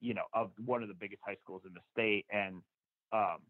[0.00, 2.26] you know of one of the biggest high schools in the state.
[2.32, 2.62] And
[3.12, 3.40] um,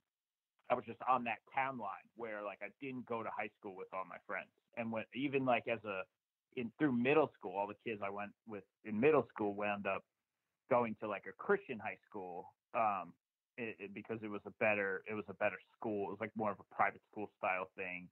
[0.71, 3.77] I was just on that town line where like I didn't go to high school
[3.77, 4.49] with all my friends.
[4.77, 6.03] And when even like as a
[6.57, 10.05] in through middle school, all the kids I went with in middle school wound up
[10.71, 13.13] going to like a Christian high school um,
[13.59, 16.09] it, it, because it was a better it was a better school.
[16.09, 18.09] It was like more of a private school style thing,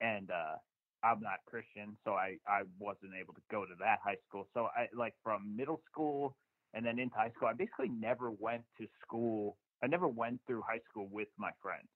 [0.00, 0.56] and uh,
[1.04, 4.48] I'm not Christian, so I I wasn't able to go to that high school.
[4.54, 6.36] So I like from middle school
[6.74, 9.56] and then into high school, I basically never went to school.
[9.82, 11.88] I never went through high school with my friends,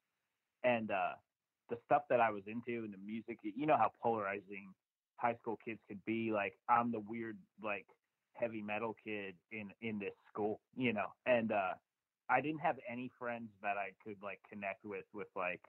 [0.62, 1.14] and uh,
[1.70, 3.38] the stuff that I was into and the music.
[3.42, 4.72] You know how polarizing
[5.16, 6.32] high school kids could be.
[6.32, 7.86] Like I'm the weird like
[8.34, 11.74] heavy metal kid in in this school, you know, and uh,
[12.28, 15.60] I didn't have any friends that I could like connect with with like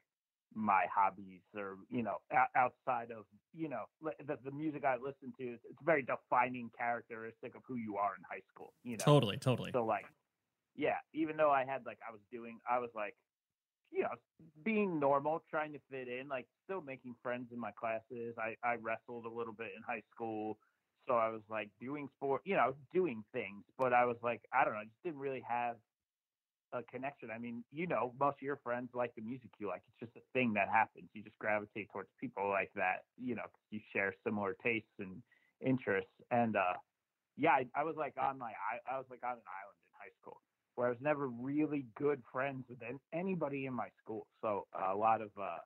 [0.54, 2.17] my hobbies or you know
[2.56, 3.84] outside of you know
[4.25, 8.12] the, the music I listen to it's a very defining characteristic of who you are
[8.15, 10.06] in high school you know totally totally so like
[10.76, 13.16] yeah even though I had like I was doing I was like
[13.92, 14.10] you know
[14.64, 18.76] being normal trying to fit in like still making friends in my classes I I
[18.82, 20.58] wrestled a little bit in high school
[21.08, 24.64] so I was like doing sport you know doing things but I was like I
[24.64, 25.78] don't know I just didn't really have
[26.74, 27.30] a connection.
[27.32, 29.82] I mean, you know, most of your friends like the music you like.
[29.88, 31.10] It's just a thing that happens.
[31.14, 35.22] You just gravitate towards people like that, you know, you share similar tastes and
[35.66, 36.12] interests.
[36.32, 36.74] And uh,
[37.38, 39.92] yeah, I, I was like on my, I, I was like on an island in
[39.98, 40.42] high school
[40.76, 42.80] where I was never really good friends with
[43.14, 44.28] anybody in my school.
[44.42, 45.58] So a lot of, uh,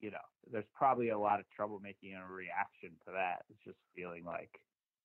[0.00, 0.18] you know,
[0.50, 3.44] there's probably a lot of troublemaking and a reaction to that.
[3.50, 4.50] It's just feeling like,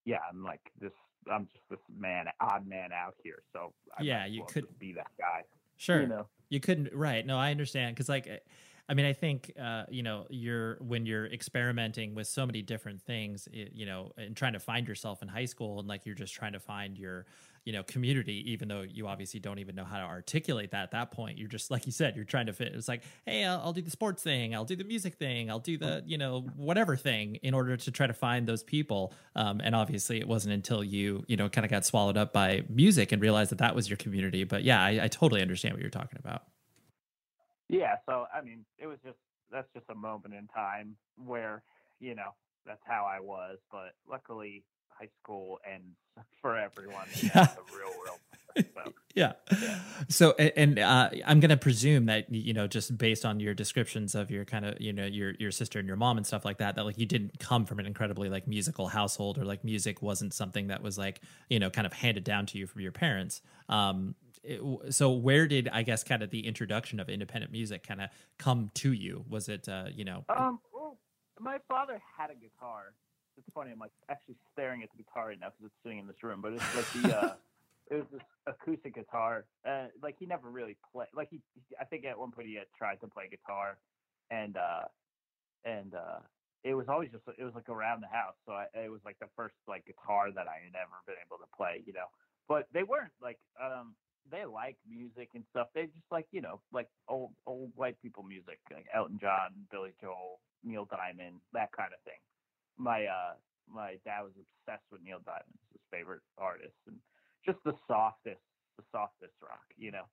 [0.05, 0.91] yeah, I'm like this
[1.31, 3.43] I'm just this man, odd man out here.
[3.53, 5.43] So I yeah, you well could be that guy.
[5.77, 6.93] Sure, you know, you couldn't.
[6.93, 7.25] Right?
[7.25, 8.29] No, I understand because like.
[8.89, 13.01] I mean, I think uh, you know you're when you're experimenting with so many different
[13.01, 16.13] things, it, you know, and trying to find yourself in high school, and like you're
[16.13, 17.25] just trying to find your
[17.65, 20.91] you know community even though you obviously don't even know how to articulate that at
[20.91, 23.59] that point you're just like you said you're trying to fit it's like hey I'll,
[23.59, 26.41] I'll, do the sports thing i'll do the music thing i'll do the you know
[26.55, 30.53] whatever thing in order to try to find those people um, and obviously it wasn't
[30.53, 33.75] until you you know kind of got swallowed up by music and realized that that
[33.75, 36.43] was your community but yeah I, I totally understand what you're talking about.
[37.69, 39.17] Yeah so i mean it was just
[39.51, 41.63] that's just a moment in time where
[41.99, 42.33] you know
[42.65, 44.63] that's how i was but luckily
[44.99, 45.97] high school ends
[46.41, 47.45] for everyone yeah.
[47.45, 48.19] the real world.
[48.55, 49.33] So, yeah.
[49.51, 49.79] yeah.
[50.09, 54.13] So, and uh, I'm going to presume that you know, just based on your descriptions
[54.13, 56.59] of your kind of, you know, your your sister and your mom and stuff like
[56.59, 60.03] that, that like you didn't come from an incredibly like musical household, or like music
[60.03, 62.91] wasn't something that was like you know kind of handed down to you from your
[62.91, 63.41] parents.
[63.69, 68.01] Um, it, so where did I guess kind of the introduction of independent music kind
[68.01, 69.25] of come to you?
[69.29, 70.25] Was it uh, you know?
[70.29, 70.99] Um, well,
[71.39, 72.93] my father had a guitar
[73.37, 73.71] it's funny.
[73.71, 76.41] I'm like actually staring at the guitar right now because it's sitting in this room.
[76.41, 77.33] But it's like the uh,
[77.91, 79.45] it was this acoustic guitar.
[79.67, 81.09] Uh, like he never really played.
[81.13, 81.41] Like he,
[81.79, 83.77] I think at one point he had tried to play guitar,
[84.31, 84.87] and uh,
[85.65, 86.19] and uh,
[86.63, 88.35] it was always just it was like around the house.
[88.45, 91.37] So I, it was like the first like guitar that I had ever been able
[91.37, 91.83] to play.
[91.85, 92.07] You know,
[92.47, 93.95] but they weren't like um
[94.31, 95.67] they like music and stuff.
[95.75, 99.93] They just like you know like old old white people music like Elton John, Billy
[99.99, 102.19] Joel, Neil Diamond, that kind of thing
[102.77, 103.33] my uh
[103.67, 106.97] my dad was obsessed with Neil Diamond, his favorite artist, and
[107.45, 108.41] just the softest,
[108.77, 109.63] the softest rock.
[109.77, 110.05] You know,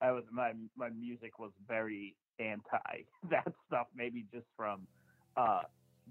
[0.00, 3.86] I was my my music was very anti that stuff.
[3.94, 4.86] Maybe just from
[5.36, 5.62] uh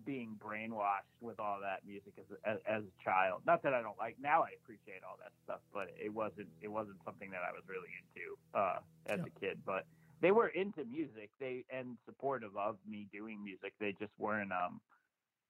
[0.03, 3.41] being brainwashed with all that music as a, as, as a child.
[3.47, 4.43] Not that I don't like now.
[4.43, 7.91] I appreciate all that stuff, but it wasn't it wasn't something that I was really
[8.03, 9.31] into uh, as yeah.
[9.31, 9.59] a kid.
[9.65, 9.85] But
[10.21, 11.29] they were into music.
[11.39, 13.73] They and supportive of me doing music.
[13.79, 14.81] They just weren't um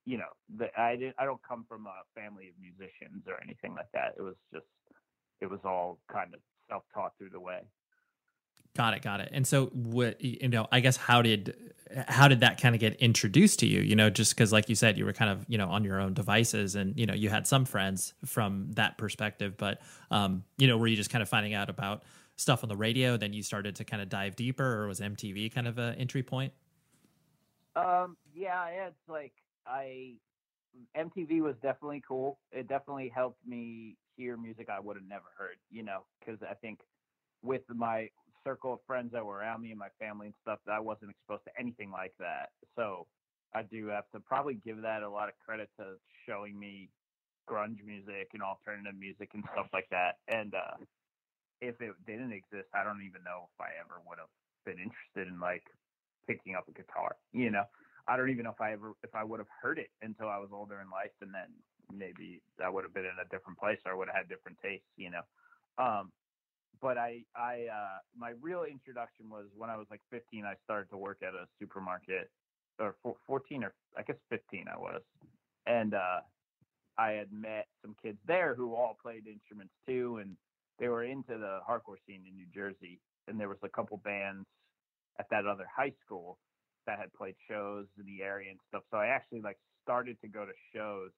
[0.05, 3.73] you know, the, I didn't, I don't come from a family of musicians or anything
[3.75, 4.13] like that.
[4.17, 4.65] It was just,
[5.41, 6.39] it was all kind of
[6.69, 7.61] self-taught through the way.
[8.75, 9.29] Got it, got it.
[9.31, 11.55] And so, what you know, I guess how did
[12.09, 13.79] how did that kind of get introduced to you?
[13.79, 16.01] You know, just because, like you said, you were kind of you know on your
[16.01, 19.55] own devices, and you know you had some friends from that perspective.
[19.55, 19.79] But
[20.11, 22.03] um, you know, were you just kind of finding out about
[22.35, 23.15] stuff on the radio?
[23.15, 26.23] Then you started to kind of dive deeper, or was MTV kind of an entry
[26.23, 26.51] point?
[27.77, 29.31] Um, yeah, it's like
[29.67, 30.15] I
[30.97, 32.39] MTV was definitely cool.
[32.51, 36.53] It definitely helped me hear music I would have never heard, you know, because I
[36.55, 36.79] think
[37.43, 38.09] with my
[38.43, 41.43] circle of friends that were around me and my family and stuff, I wasn't exposed
[41.45, 42.49] to anything like that.
[42.75, 43.07] So
[43.53, 45.95] I do have to probably give that a lot of credit to
[46.27, 46.89] showing me
[47.49, 50.17] grunge music and alternative music and stuff like that.
[50.27, 50.77] And uh,
[51.61, 54.29] if it didn't exist, I don't even know if I ever would have
[54.65, 55.63] been interested in like
[56.27, 57.15] picking up a guitar.
[57.33, 57.65] You know,
[58.07, 60.37] I don't even know if I ever if I would have heard it until I
[60.37, 61.49] was older in life, and then
[61.93, 64.57] maybe I would have been in a different place or I would have had different
[64.63, 64.87] tastes.
[64.97, 65.21] You know.
[65.77, 66.11] Um,
[66.81, 70.45] but I, I, uh, my real introduction was when I was like 15.
[70.45, 72.29] I started to work at a supermarket,
[72.79, 72.95] or
[73.25, 75.01] 14 or I guess 15 I was,
[75.65, 76.19] and uh,
[76.97, 80.35] I had met some kids there who all played instruments too, and
[80.79, 82.99] they were into the hardcore scene in New Jersey.
[83.27, 84.45] And there was a couple bands
[85.19, 86.37] at that other high school
[86.87, 88.83] that had played shows in the area and stuff.
[88.91, 91.11] So I actually like started to go to shows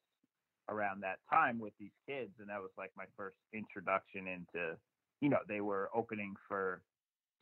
[0.69, 4.75] around that time with these kids, and that was like my first introduction into,
[5.21, 6.81] you know, they were opening for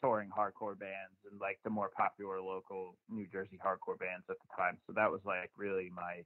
[0.04, 4.50] touring hardcore bands and like the more popular local New Jersey hardcore bands at the
[4.56, 4.78] time.
[4.86, 6.22] So that was like really my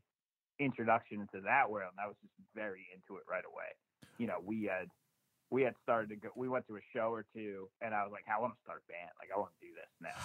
[0.60, 1.92] introduction into that world.
[1.96, 3.72] And I was just very into it right away.
[4.18, 4.90] You know, we had
[5.50, 6.30] we had started to go.
[6.36, 8.84] We went to a show or two, and I was like, I want to start
[8.86, 9.12] a band.
[9.18, 10.18] Like, I want to do this now.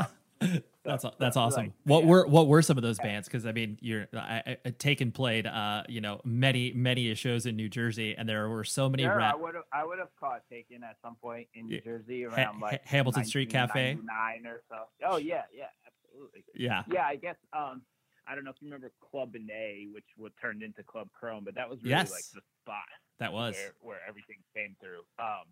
[0.00, 0.06] um,
[0.84, 1.64] that's that's awesome.
[1.64, 2.10] Like, what yeah.
[2.10, 3.28] were what were some of those bands?
[3.28, 7.56] Because I mean, you're I, I, Taken played, uh, you know, many many shows in
[7.56, 9.04] New Jersey, and there were so many.
[9.04, 11.80] Sure, rap- I would have I would have caught Taken at some point in New
[11.80, 14.76] Jersey around ha- like Hamilton Street Cafe, nine or so.
[15.04, 16.44] Oh yeah, yeah, absolutely.
[16.54, 17.06] Yeah, yeah.
[17.06, 17.82] I guess um,
[18.26, 21.54] I don't know if you remember Club A, which would turned into Club Chrome, but
[21.54, 22.10] that was really yes.
[22.10, 22.88] like the spot.
[23.18, 25.02] That was where, where everything came through.
[25.18, 25.46] Um,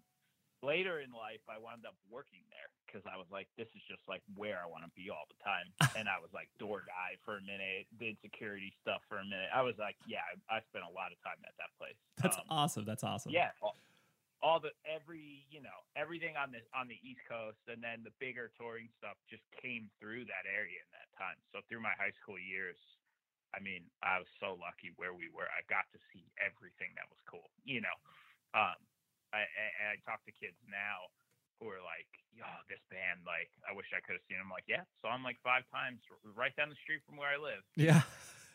[0.62, 4.02] later in life, I wound up working there because I was like, this is just
[4.10, 5.70] like where I want to be all the time.
[5.98, 9.54] and I was like door guy for a minute, did security stuff for a minute.
[9.54, 11.94] I was like, yeah, I, I spent a lot of time at that place.
[12.18, 12.82] That's um, awesome.
[12.82, 13.30] That's awesome.
[13.30, 13.54] Yeah.
[13.62, 13.78] All,
[14.42, 18.12] all, the every you know everything on the on the East Coast, and then the
[18.18, 21.38] bigger touring stuff just came through that area in that time.
[21.54, 22.80] So through my high school years,
[23.54, 25.46] I mean, I was so lucky where we were.
[25.52, 27.52] I got to see everything that was cool.
[27.68, 27.96] You know,
[28.56, 28.80] um,
[29.30, 31.12] I, I, I talk to kids now
[31.60, 34.66] who are like, "Yo, this band, like, I wish I could have seen them." like,
[34.66, 37.62] yeah, saw them like five times, right down the street from where I live.
[37.76, 38.02] Yeah,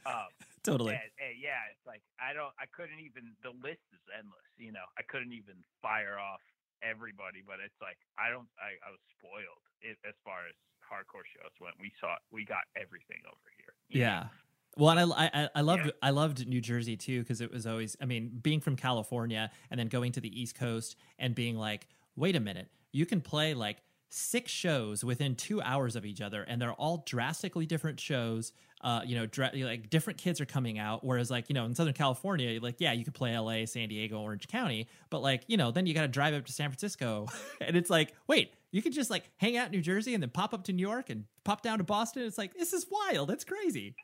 [0.10, 0.34] um,
[0.68, 0.98] totally.
[0.98, 3.38] And yeah, it's like I don't, I couldn't even.
[3.46, 4.50] The list is endless.
[4.58, 6.42] You know, I couldn't even fire off
[6.84, 8.50] everybody, but it's like I don't.
[8.58, 11.76] I, I was spoiled it, as far as hardcore shows went.
[11.80, 13.74] We saw, we got everything over here.
[13.90, 14.20] Yeah.
[14.20, 14.30] Know?
[14.78, 15.92] Well, and I I, I loved yeah.
[16.02, 19.80] I loved New Jersey too because it was always I mean being from California and
[19.80, 21.88] then going to the East Coast and being like
[22.18, 23.78] wait a minute you can play like
[24.10, 28.54] six shows within two hours of each other and they're all drastically different shows.
[28.82, 31.74] Uh you know dra- like different kids are coming out whereas like you know in
[31.74, 35.56] southern california like yeah you could play la san diego orange county but like you
[35.56, 37.26] know then you got to drive up to san francisco
[37.62, 40.30] and it's like wait you could just like hang out in new jersey and then
[40.30, 42.24] pop up to new york and pop down to boston.
[42.24, 43.32] It's like this is wild.
[43.32, 43.96] It's crazy.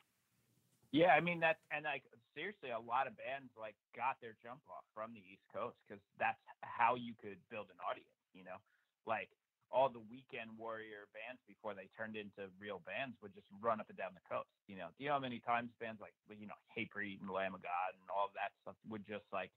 [0.91, 2.03] Yeah, I mean that, and like
[2.35, 6.03] seriously, a lot of bands like got their jump off from the East Coast because
[6.19, 8.11] that's how you could build an audience.
[8.33, 8.59] You know,
[9.05, 9.29] like
[9.71, 13.87] all the weekend warrior bands before they turned into real bands would just run up
[13.87, 14.51] and down the coast.
[14.67, 17.55] You know, do you know how many times bands like you know Hatebreed and Lamb
[17.55, 19.51] of God and all of that stuff would just like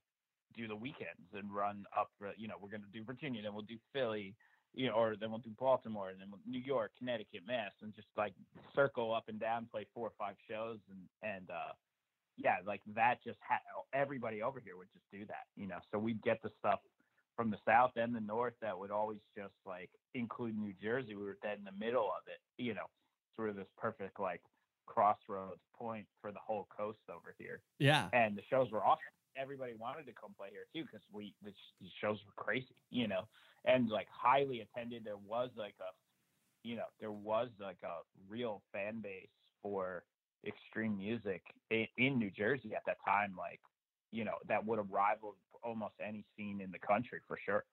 [0.55, 2.09] do the weekends and run up.
[2.37, 4.35] You know, we're gonna do Virginia, then we'll do Philly,
[4.73, 7.93] you know, or then we'll do Baltimore and then we'll, New York, Connecticut, Mass, and
[7.93, 8.33] just like
[8.73, 11.75] circle up and down, play four or five shows, and and uh,
[12.37, 13.19] yeah, like that.
[13.23, 15.79] Just ha- everybody over here would just do that, you know.
[15.91, 16.79] So we'd get the stuff
[17.35, 21.15] from the south and the north that would always just like include New Jersey.
[21.15, 22.87] We were dead in the middle of it, you know,
[23.35, 24.41] sort of this perfect like
[24.85, 27.61] crossroads point for the whole coast over here.
[27.79, 29.01] Yeah, and the shows were awesome.
[29.37, 33.07] Everybody wanted to come play here too because we the, the shows were crazy, you
[33.07, 33.27] know
[33.65, 35.03] and like highly attended.
[35.03, 35.91] There was like a,
[36.67, 39.27] you know, there was like a real fan base
[39.61, 40.03] for
[40.45, 43.33] extreme music in, in New Jersey at that time.
[43.37, 43.59] Like,
[44.15, 47.65] you know, that would have rivaled almost any scene in the country for sure.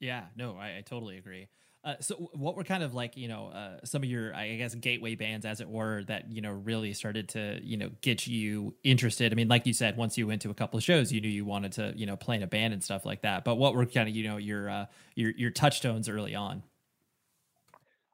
[0.00, 1.48] Yeah, no, I, I totally agree.
[1.84, 4.74] Uh, so, what were kind of like you know uh, some of your I guess
[4.74, 8.74] gateway bands, as it were, that you know really started to you know get you
[8.82, 9.32] interested?
[9.32, 11.28] I mean, like you said, once you went to a couple of shows, you knew
[11.28, 13.44] you wanted to you know play in a band and stuff like that.
[13.44, 16.64] But what were kind of you know your uh, your your touchstones early on?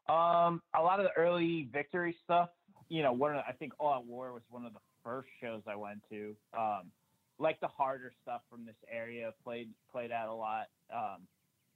[0.08, 2.50] Um, a lot of the early victory stuff.
[2.90, 5.28] You know, one of the, I think All Out War was one of the first
[5.40, 6.36] shows I went to.
[6.56, 6.90] Um,
[7.42, 10.68] like the harder stuff from this area played played out a lot.
[10.94, 11.22] Um,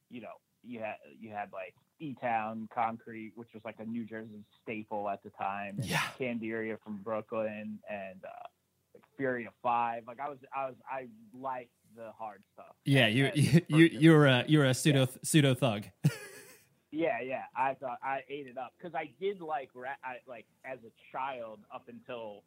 [0.08, 4.04] you know, you had you had like E Town Concrete, which was like a New
[4.04, 5.76] Jersey staple at the time.
[5.78, 6.00] And yeah.
[6.18, 8.46] Candiria from Brooklyn and uh,
[8.94, 10.04] like Fury of Five.
[10.06, 12.74] Like I was, I was, I liked the hard stuff.
[12.84, 15.16] Yeah, you you you, you were a you were a pseudo yeah.
[15.24, 15.84] pseudo thug.
[16.92, 17.42] yeah, yeah.
[17.56, 21.60] I thought I ate it up because I did like I like as a child
[21.74, 22.42] up until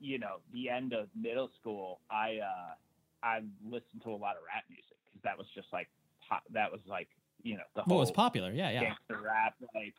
[0.00, 2.74] you know the end of middle school, I uh,
[3.22, 5.88] I listened to a lot of rap music because that was just like
[6.28, 7.08] pop, that was like
[7.42, 8.52] you know the Well, whole it's popular.
[8.52, 8.80] Yeah, yeah.
[8.80, 9.94] gangster rap like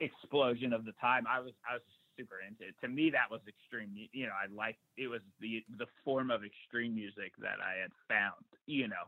[0.00, 1.26] explosion of the time.
[1.28, 1.82] I was I was
[2.16, 2.74] super into it.
[2.82, 3.90] To me, that was extreme.
[4.12, 7.90] You know, I liked it was the the form of extreme music that I had
[8.08, 8.44] found.
[8.66, 9.06] You know,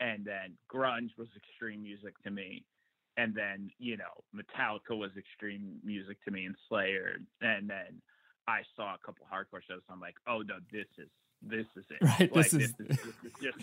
[0.00, 2.64] and then grunge was extreme music to me.
[3.16, 7.18] And then you know, Metallica was extreme music to me, and Slayer.
[7.40, 8.00] And then
[8.48, 9.82] I saw a couple hardcore shows.
[9.86, 11.08] So I'm like, oh no, this is
[11.42, 11.98] this is it.
[12.02, 13.58] Right, Like, this is- this is just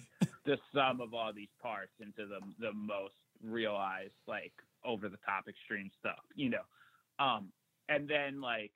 [0.45, 4.53] the sum of all these parts into the the most realized like
[4.85, 6.63] over the top extreme stuff you know
[7.19, 7.49] um
[7.89, 8.71] and then like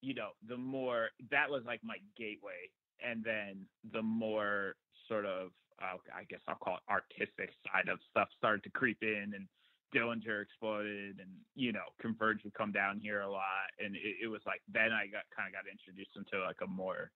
[0.00, 2.62] you know the more that was like my gateway
[3.06, 4.74] and then the more
[5.08, 5.50] sort of
[5.82, 9.46] uh, i guess i'll call it artistic side of stuff started to creep in and
[9.94, 14.28] dillinger exploded and you know converge would come down here a lot and it, it
[14.28, 17.10] was like then i got kind of got introduced into like a more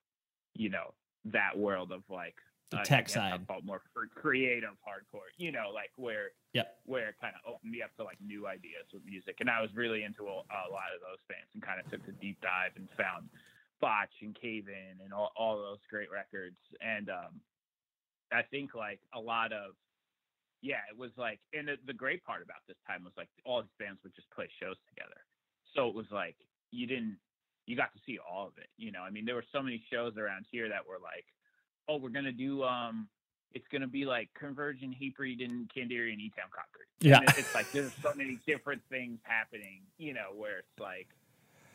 [0.54, 0.92] you know
[1.24, 2.34] that world of like
[2.70, 3.40] The I tech side.
[3.48, 6.78] it more for creative hardcore you know like where Yep.
[6.86, 9.38] where it kind of opened me up to like new ideas with music.
[9.40, 12.06] And I was really into a, a lot of those bands and kind of took
[12.06, 13.28] the deep dive and found
[13.80, 16.54] Botch and Cave In and all, all those great records.
[16.80, 17.40] And um,
[18.32, 19.74] I think like a lot of,
[20.64, 23.60] yeah, it was like, and the, the great part about this time was like all
[23.60, 25.20] these bands would just play shows together.
[25.76, 26.36] So it was like,
[26.70, 27.18] you didn't,
[27.66, 28.68] you got to see all of it.
[28.78, 31.26] You know, I mean, there were so many shows around here that were like,
[31.86, 33.08] oh, we're going to do, um,
[33.52, 36.88] it's going to be like Convergent, and Candiria and Concord.
[37.12, 37.20] And Yeah.
[37.22, 41.08] it- it's like there's so many different things happening, you know, where it's like,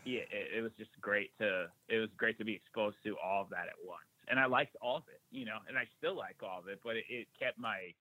[0.03, 3.43] yeah, it, it was just great to, it was great to be exposed to all
[3.43, 4.09] of that at once.
[4.27, 6.79] And I liked all of it, you know, and I still like all of it,
[6.83, 7.93] but it, it kept my,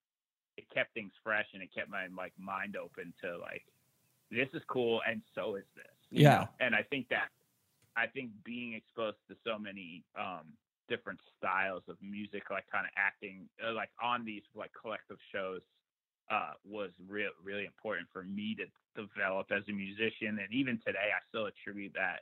[0.59, 3.63] it kept things fresh and it kept my like mind open to like,
[4.31, 5.97] this is cool and so is this.
[6.11, 6.39] Yeah.
[6.39, 6.49] know?
[6.61, 7.29] And I think that,
[7.97, 10.53] I think being exposed to so many, um,
[10.89, 15.61] different styles of music, like kind of acting, uh, like on these like collective shows,
[16.31, 18.67] uh, was real really important for me to
[19.01, 20.39] develop as a musician.
[20.41, 22.21] And even today, I still attribute that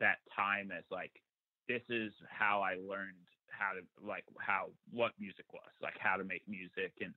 [0.00, 1.12] that time as like
[1.68, 3.18] this is how I learned
[3.50, 7.14] how to like how what music was, like how to make music, and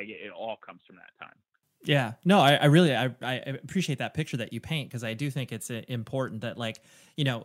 [0.00, 1.36] it, all comes from that time.
[1.84, 5.14] Yeah, no, I, I really I, I appreciate that picture that you paint because I
[5.14, 6.80] do think it's uh, important that like
[7.16, 7.44] you know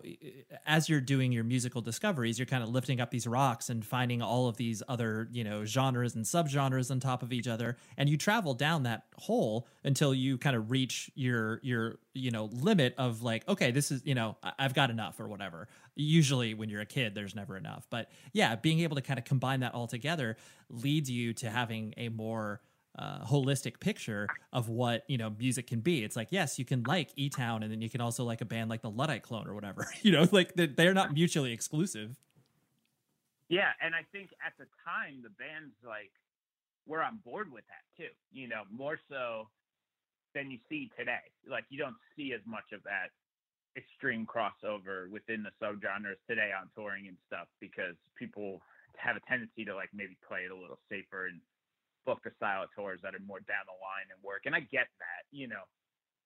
[0.67, 4.21] as you're doing your musical discoveries, you're kind of lifting up these rocks and finding
[4.21, 8.09] all of these other you know genres and subgenres on top of each other, and
[8.09, 12.93] you travel down that hole until you kind of reach your your you know limit
[12.99, 15.67] of like okay, this is you know I've got enough or whatever.
[15.95, 19.25] Usually when you're a kid, there's never enough, but yeah, being able to kind of
[19.25, 20.37] combine that all together
[20.69, 22.61] leads you to having a more
[22.97, 26.03] uh, holistic picture of what you know music can be.
[26.03, 28.45] It's like yes, you can like E Town, and then you can also like a
[28.45, 29.87] band like the Luddite Clone or whatever.
[30.01, 32.15] You know, like they're, not mutually exclusive.
[33.49, 36.11] Yeah, and I think at the time the bands like
[36.85, 38.11] were on board with that too.
[38.31, 39.49] You know, more so
[40.33, 41.27] than you see today.
[41.49, 43.11] Like you don't see as much of that
[43.75, 48.61] extreme crossover within the subgenres today on touring and stuff because people
[48.97, 51.39] have a tendency to like maybe play it a little safer and
[52.07, 52.31] book of
[52.71, 54.47] tours that are more down the line and work.
[54.47, 55.67] And I get that, you know.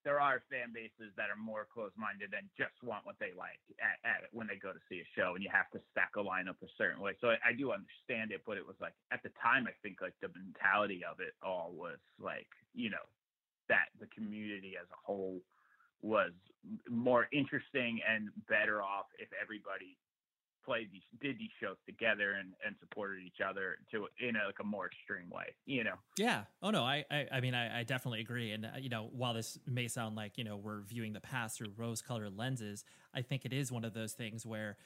[0.02, 4.02] There are fan bases that are more close-minded and just want what they like at,
[4.02, 6.58] at when they go to see a show, and you have to stack a lineup
[6.66, 7.14] a certain way.
[7.22, 10.02] So I, I do understand it, but it was like at the time, I think
[10.02, 13.06] like the mentality of it all was like, you know,
[13.70, 15.38] that the community as a whole
[16.02, 16.34] was
[16.90, 20.02] more interesting and better off if everybody
[20.64, 24.60] played these did these shows together and, and supported each other to in a, like
[24.62, 26.44] a more extreme way you know Yeah.
[26.62, 26.84] Oh no.
[26.84, 28.52] I I, I mean I, I definitely agree.
[28.52, 31.58] And uh, you know, while this may sound like you know we're viewing the past
[31.58, 32.84] through rose-colored lenses,
[33.14, 34.78] I think it is one of those things where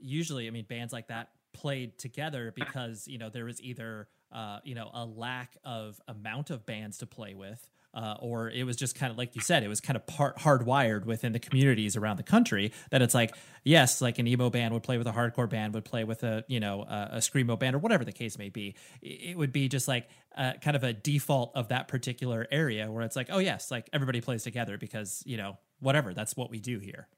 [0.00, 4.58] usually, I mean, bands like that played together because you know there was either uh,
[4.64, 7.70] you know a lack of amount of bands to play with.
[7.96, 10.36] Uh, or it was just kind of like you said, it was kind of part
[10.38, 13.34] hardwired within the communities around the country that it's like,
[13.64, 16.44] yes, like an emo band would play with a hardcore band, would play with a
[16.46, 18.74] you know a, a screamo band or whatever the case may be.
[19.00, 23.02] It would be just like uh, kind of a default of that particular area where
[23.02, 26.60] it's like, oh yes, like everybody plays together because you know whatever that's what we
[26.60, 27.08] do here.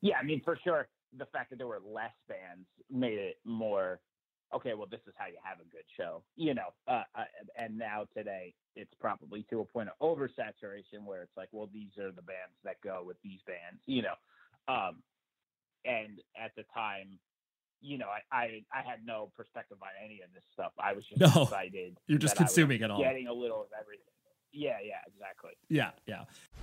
[0.00, 0.88] yeah i mean for sure
[1.18, 4.00] the fact that there were less bands made it more
[4.54, 7.24] okay well this is how you have a good show you know uh, uh,
[7.56, 11.90] and now today it's probably to a point of oversaturation where it's like well these
[11.98, 14.14] are the bands that go with these bands you know
[14.68, 14.96] um
[15.84, 17.18] and at the time
[17.80, 21.04] you know I, I i had no perspective on any of this stuff i was
[21.08, 21.42] just No.
[21.42, 23.00] excited You're just I consuming it all.
[23.00, 24.06] getting a little of everything
[24.52, 26.24] yeah yeah exactly Yeah, yeah.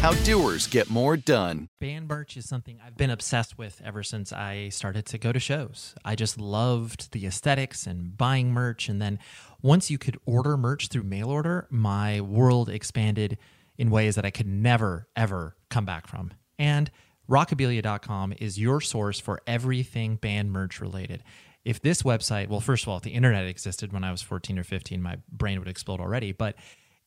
[0.00, 1.68] how doers get more done.
[1.78, 5.38] Band merch is something I've been obsessed with ever since I started to go to
[5.38, 5.94] shows.
[6.02, 8.88] I just loved the aesthetics and buying merch.
[8.88, 9.18] And then
[9.60, 13.36] once you could order merch through mail order, my world expanded
[13.76, 16.30] in ways that I could never, ever come back from.
[16.58, 16.90] And
[17.28, 21.22] rockabilia.com is your source for everything band merch related.
[21.62, 24.58] If this website, well, first of all, if the internet existed when I was 14
[24.58, 26.32] or 15, my brain would explode already.
[26.32, 26.56] But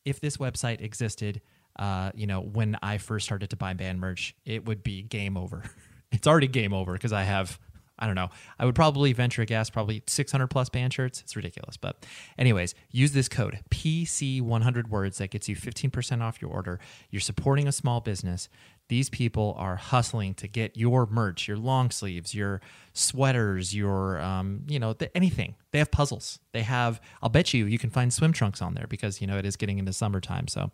[0.04, 1.40] if this website existed,
[1.78, 5.36] uh, you know, when I first started to buy band merch, it would be game
[5.36, 5.64] over.
[6.12, 7.58] it's already game over because I have,
[7.98, 11.20] I don't know, I would probably venture a guess, probably 600 plus band shirts.
[11.20, 11.76] It's ridiculous.
[11.76, 12.06] But,
[12.38, 16.78] anyways, use this code PC100 words that gets you 15% off your order.
[17.10, 18.48] You're supporting a small business.
[18.88, 22.60] These people are hustling to get your merch, your long sleeves, your
[22.92, 25.56] sweaters, your, um, you know, anything.
[25.72, 26.38] They have puzzles.
[26.52, 29.38] They have, I'll bet you, you can find swim trunks on there because, you know,
[29.38, 30.48] it is getting into summertime.
[30.48, 30.70] So,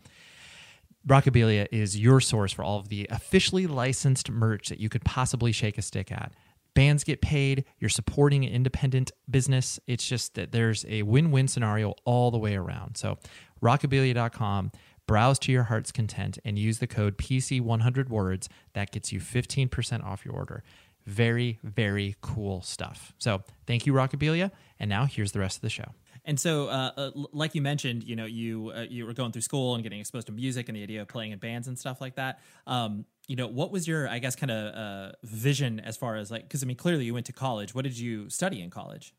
[1.06, 5.50] Rockabilia is your source for all of the officially licensed merch that you could possibly
[5.50, 6.34] shake a stick at.
[6.74, 9.80] Bands get paid, you're supporting an independent business.
[9.86, 12.96] It's just that there's a win win scenario all the way around.
[12.96, 13.18] So,
[13.62, 14.72] rockabilia.com,
[15.06, 18.48] browse to your heart's content, and use the code PC100 words.
[18.74, 20.62] That gets you 15% off your order.
[21.06, 23.14] Very, very cool stuff.
[23.18, 24.52] So, thank you, Rockabilia.
[24.78, 25.94] And now here's the rest of the show.
[26.24, 29.42] And so, uh, uh, like you mentioned, you know, you uh, you were going through
[29.42, 32.00] school and getting exposed to music and the idea of playing in bands and stuff
[32.00, 32.40] like that.
[32.66, 36.30] Um, you know, what was your, I guess, kind of uh, vision as far as
[36.30, 37.74] like, because I mean, clearly you went to college.
[37.74, 39.14] What did you study in college?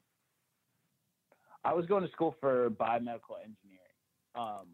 [1.63, 3.81] I was going to school for biomedical engineering.
[4.35, 4.67] Um,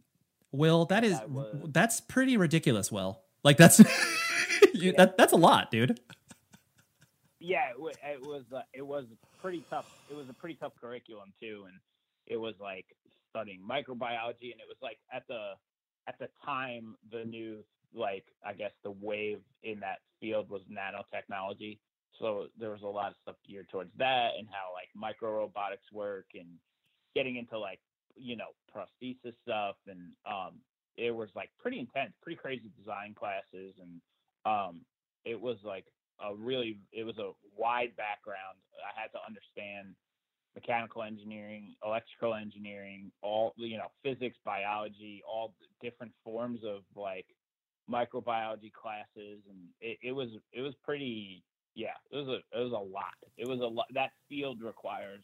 [0.51, 1.55] Will, that is was...
[1.69, 2.91] that's pretty ridiculous.
[2.91, 3.79] Will, like that's
[4.73, 4.93] you, Yeah.
[4.97, 5.99] that, that's a lot, dude.
[7.39, 9.05] yeah, it, it was uh, it was
[9.41, 9.85] pretty tough.
[10.09, 11.75] It was a pretty tough curriculum too, and
[12.27, 12.85] it was like
[13.29, 15.53] studying microbiology, and it was like at the
[16.07, 17.63] at the time the new
[17.93, 21.79] like I guess the wave in that field was nanotechnology.
[22.19, 25.91] So there was a lot of stuff geared towards that and how like micro robotics
[25.93, 26.47] work and
[27.15, 27.79] getting into like
[28.15, 30.59] you know prosthesis stuff and um
[30.97, 34.01] it was like pretty intense, pretty crazy design classes and
[34.45, 34.81] um
[35.25, 35.85] it was like
[36.25, 38.57] a really it was a wide background.
[38.77, 39.95] I had to understand
[40.57, 47.27] mechanical engineering, electrical engineering, all you know, physics, biology, all different forms of like
[47.89, 51.43] microbiology classes, and it, it was it was pretty
[51.75, 53.13] yeah, it was a it was a lot.
[53.37, 53.85] It was a lot.
[53.93, 55.23] That field requires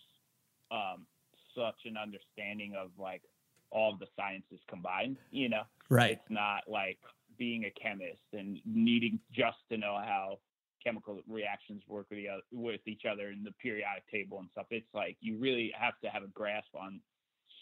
[0.70, 1.08] um,
[1.56, 3.24] such an understanding of like
[3.72, 5.18] all of the sciences combined.
[5.32, 6.12] You know, right?
[6.12, 7.00] It's not like
[7.40, 10.38] being a chemist and needing just to know how
[10.84, 14.68] chemical reactions work with, other, with each other in the periodic table and stuff.
[14.70, 17.00] It's like you really have to have a grasp on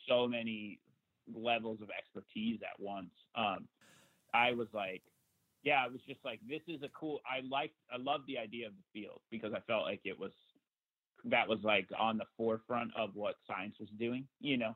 [0.07, 0.80] so many
[1.34, 3.11] levels of expertise at once.
[3.36, 3.67] Um,
[4.34, 5.03] I was like,
[5.63, 7.19] yeah, I was just like, this is a cool.
[7.26, 10.32] I liked, I loved the idea of the field because I felt like it was
[11.26, 14.76] that was like on the forefront of what science was doing, you know.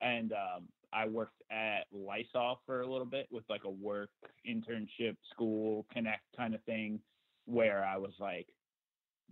[0.00, 4.10] And um, I worked at Lysol for a little bit with like a work
[4.48, 7.00] internship, school connect kind of thing
[7.46, 8.48] where I was like,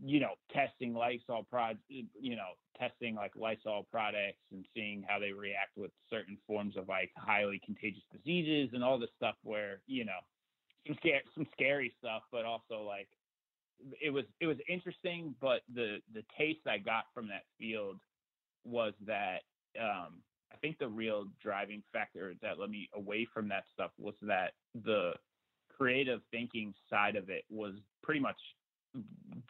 [0.02, 5.32] you know, testing Lysol prod, you know, testing like Lysol products and seeing how they
[5.32, 10.04] react with certain forms of like highly contagious diseases and all this stuff where, you
[10.04, 10.18] know,
[10.86, 13.08] some scary, some scary stuff, but also like
[14.00, 18.00] it was, it was interesting, but the, the taste I got from that field
[18.64, 19.40] was that,
[19.78, 24.14] um, I think the real driving factor that led me away from that stuff was
[24.22, 24.52] that
[24.84, 25.12] the
[25.80, 27.72] creative thinking side of it was
[28.02, 28.36] pretty much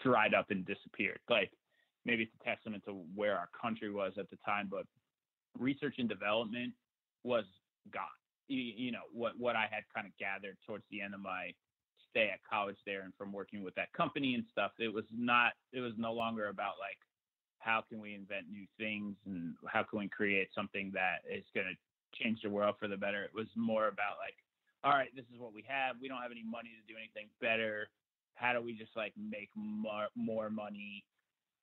[0.01, 1.19] dried up and disappeared.
[1.29, 1.51] Like
[2.05, 4.85] maybe it's a testament to where our country was at the time, but
[5.59, 6.73] research and development
[7.25, 7.45] was
[7.93, 8.05] gone.
[8.47, 11.53] You, you know what what I had kind of gathered towards the end of my
[12.11, 14.73] stay at college there and from working with that company and stuff.
[14.79, 15.53] It was not.
[15.73, 16.99] It was no longer about like
[17.59, 21.67] how can we invent new things and how can we create something that is going
[21.67, 23.23] to change the world for the better.
[23.23, 24.35] It was more about like
[24.85, 25.97] all right, this is what we have.
[26.01, 27.89] We don't have any money to do anything better.
[28.35, 31.05] How do we just like make more more money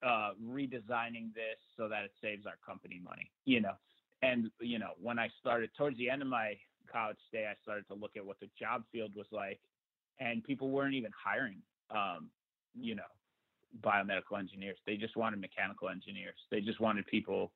[0.03, 3.31] uh, redesigning this so that it saves our company money?
[3.45, 3.73] You know,
[4.21, 6.53] and you know when I started towards the end of my
[6.91, 9.59] college stay, I started to look at what the job field was like,
[10.19, 11.61] and people weren't even hiring.
[11.89, 12.29] Um,
[12.79, 13.09] you know,
[13.81, 14.77] biomedical engineers.
[14.85, 16.37] They just wanted mechanical engineers.
[16.51, 17.51] They just wanted people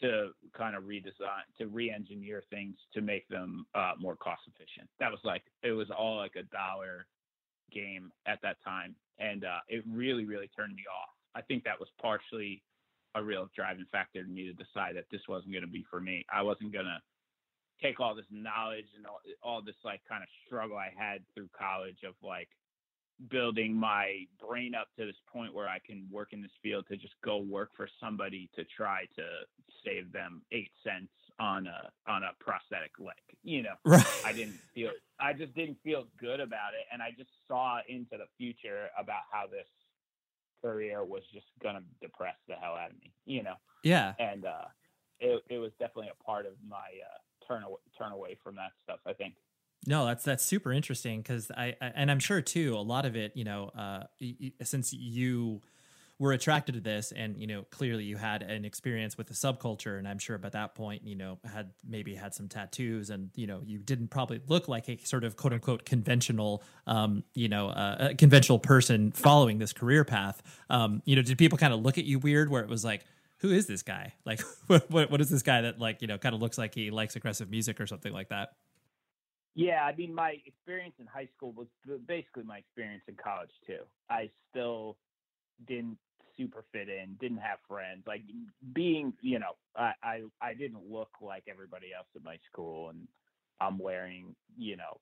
[0.00, 4.88] to kind of redesign to re-engineer things to make them uh, more cost efficient.
[5.00, 7.06] That was like it was all like a dollar
[7.72, 11.10] game at that time and uh, it really really turned me off.
[11.34, 12.62] I think that was partially
[13.14, 16.00] a real driving factor to me to decide that this wasn't going to be for
[16.00, 16.24] me.
[16.32, 16.98] I wasn't going to
[17.82, 21.48] take all this knowledge and all, all this like kind of struggle i had through
[21.56, 22.48] college of like
[23.30, 26.96] building my brain up to this point where I can work in this field to
[26.96, 29.24] just go work for somebody to try to
[29.84, 33.14] save them eight cents on a on a prosthetic leg.
[33.42, 34.06] You know, right.
[34.24, 34.90] I didn't feel
[35.20, 39.22] I just didn't feel good about it, and I just saw into the future about
[39.30, 39.68] how this
[40.62, 43.12] career was just gonna depress the hell out of me.
[43.26, 43.54] You know.
[43.82, 44.14] Yeah.
[44.18, 44.66] And uh,
[45.20, 48.72] it it was definitely a part of my uh, turn away, turn away from that
[48.82, 49.00] stuff.
[49.06, 49.34] I think.
[49.86, 53.16] No, that's that's super interesting because I, I, and I'm sure too a lot of
[53.16, 55.60] it, you know, uh, y- since you
[56.18, 59.98] were attracted to this and you know clearly you had an experience with the subculture
[59.98, 63.46] and i'm sure by that point you know had maybe had some tattoos and you
[63.46, 67.68] know you didn't probably look like a sort of quote unquote conventional um, you know
[67.68, 70.42] uh, a conventional person following this career path.
[70.70, 73.04] Um, you know did people kind of look at you weird where it was like
[73.38, 74.14] who is this guy?
[74.24, 76.90] Like what, what is this guy that like you know kind of looks like he
[76.90, 78.52] likes aggressive music or something like that
[79.54, 81.68] yeah, I mean, my experience in high school was
[82.06, 83.80] basically my experience in college too.
[84.10, 84.96] I still
[85.66, 85.98] didn't
[86.36, 88.02] super fit in, didn't have friends.
[88.06, 88.22] Like
[88.72, 93.06] being, you know, I I, I didn't look like everybody else at my school, and
[93.60, 95.00] I'm wearing, you know,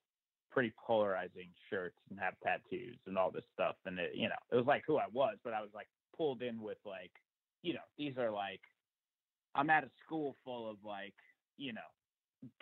[0.51, 4.57] pretty polarizing shirts and have tattoos and all this stuff, and it, you know, it
[4.57, 7.13] was like who I was, but I was like pulled in with like,
[7.63, 8.61] you know, these are like,
[9.55, 11.15] I'm at a school full of like,
[11.57, 11.81] you know,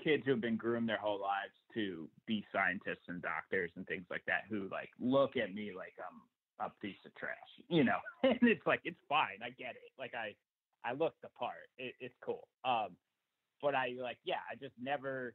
[0.03, 4.05] kids who have been groomed their whole lives to be scientists and doctors and things
[4.11, 7.37] like that who like look at me like I'm a piece of trash,
[7.69, 7.99] you know.
[8.23, 9.93] and it's like it's fine, I get it.
[9.99, 10.35] Like I
[10.89, 11.69] I look the part.
[11.79, 12.49] It, it's cool.
[12.65, 12.97] Um
[13.63, 15.35] but I like yeah, I just never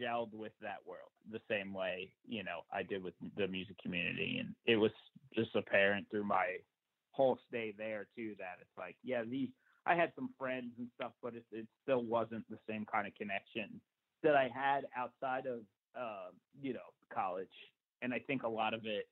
[0.00, 4.38] gelled with that world the same way, you know, I did with the music community
[4.40, 4.92] and it was
[5.34, 6.56] just apparent through my
[7.12, 9.50] whole stay there too that it's like yeah, these
[9.86, 13.14] I had some friends and stuff, but it, it still wasn't the same kind of
[13.14, 13.80] connection
[14.22, 15.60] that I had outside of
[15.98, 17.48] uh, you know, college,
[18.02, 19.08] and I think a lot of it,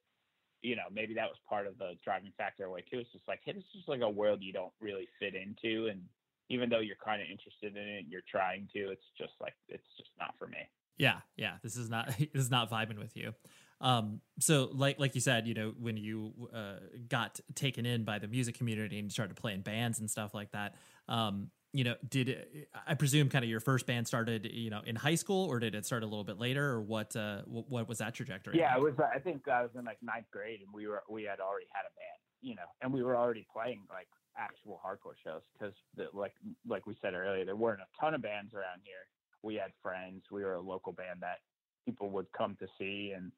[0.63, 2.99] you know, maybe that was part of the driving factor away too.
[2.99, 6.01] It's just like, hey, this is like a world you don't really fit into, and
[6.49, 8.91] even though you're kind of interested in it, you're trying to.
[8.91, 10.69] It's just like it's just not for me.
[10.97, 11.55] Yeah, yeah.
[11.63, 13.35] This is not this is not vibing with you.
[13.81, 16.75] Um, so like like you said, you know, when you uh,
[17.09, 20.75] got taken in by the music community and started playing bands and stuff like that,
[21.09, 24.97] um, you know, did I presume kind of your first band started, you know, in
[24.97, 27.15] high school, or did it start a little bit later, or what?
[27.15, 28.59] Uh, what, what was that trajectory?
[28.59, 28.95] Yeah, it was.
[28.99, 31.83] I think I was in like ninth grade, and we were we had already had
[31.83, 35.75] a band, you know, and we were already playing like actual hardcore shows because,
[36.15, 36.33] like
[36.67, 39.07] like we said earlier, there weren't a ton of bands around here.
[39.43, 40.23] We had friends.
[40.33, 41.39] We were a local band that
[41.85, 43.31] people would come to see, and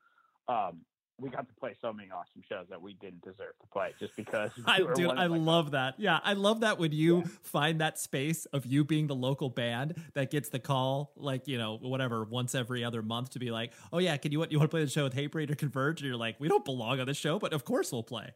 [0.51, 0.81] um,
[1.21, 4.17] we got to play so many awesome shows that we didn't deserve to play just
[4.17, 4.51] because.
[4.67, 5.95] I, dude, I like love that.
[5.99, 7.25] Yeah, I love that when you yeah.
[7.43, 11.59] find that space of you being the local band that gets the call, like you
[11.59, 14.59] know, whatever, once every other month to be like, oh yeah, can you what you
[14.59, 16.01] want to play the show with Hatebreed or Converge?
[16.01, 18.31] And you're like, we don't belong on the show, but of course we'll play.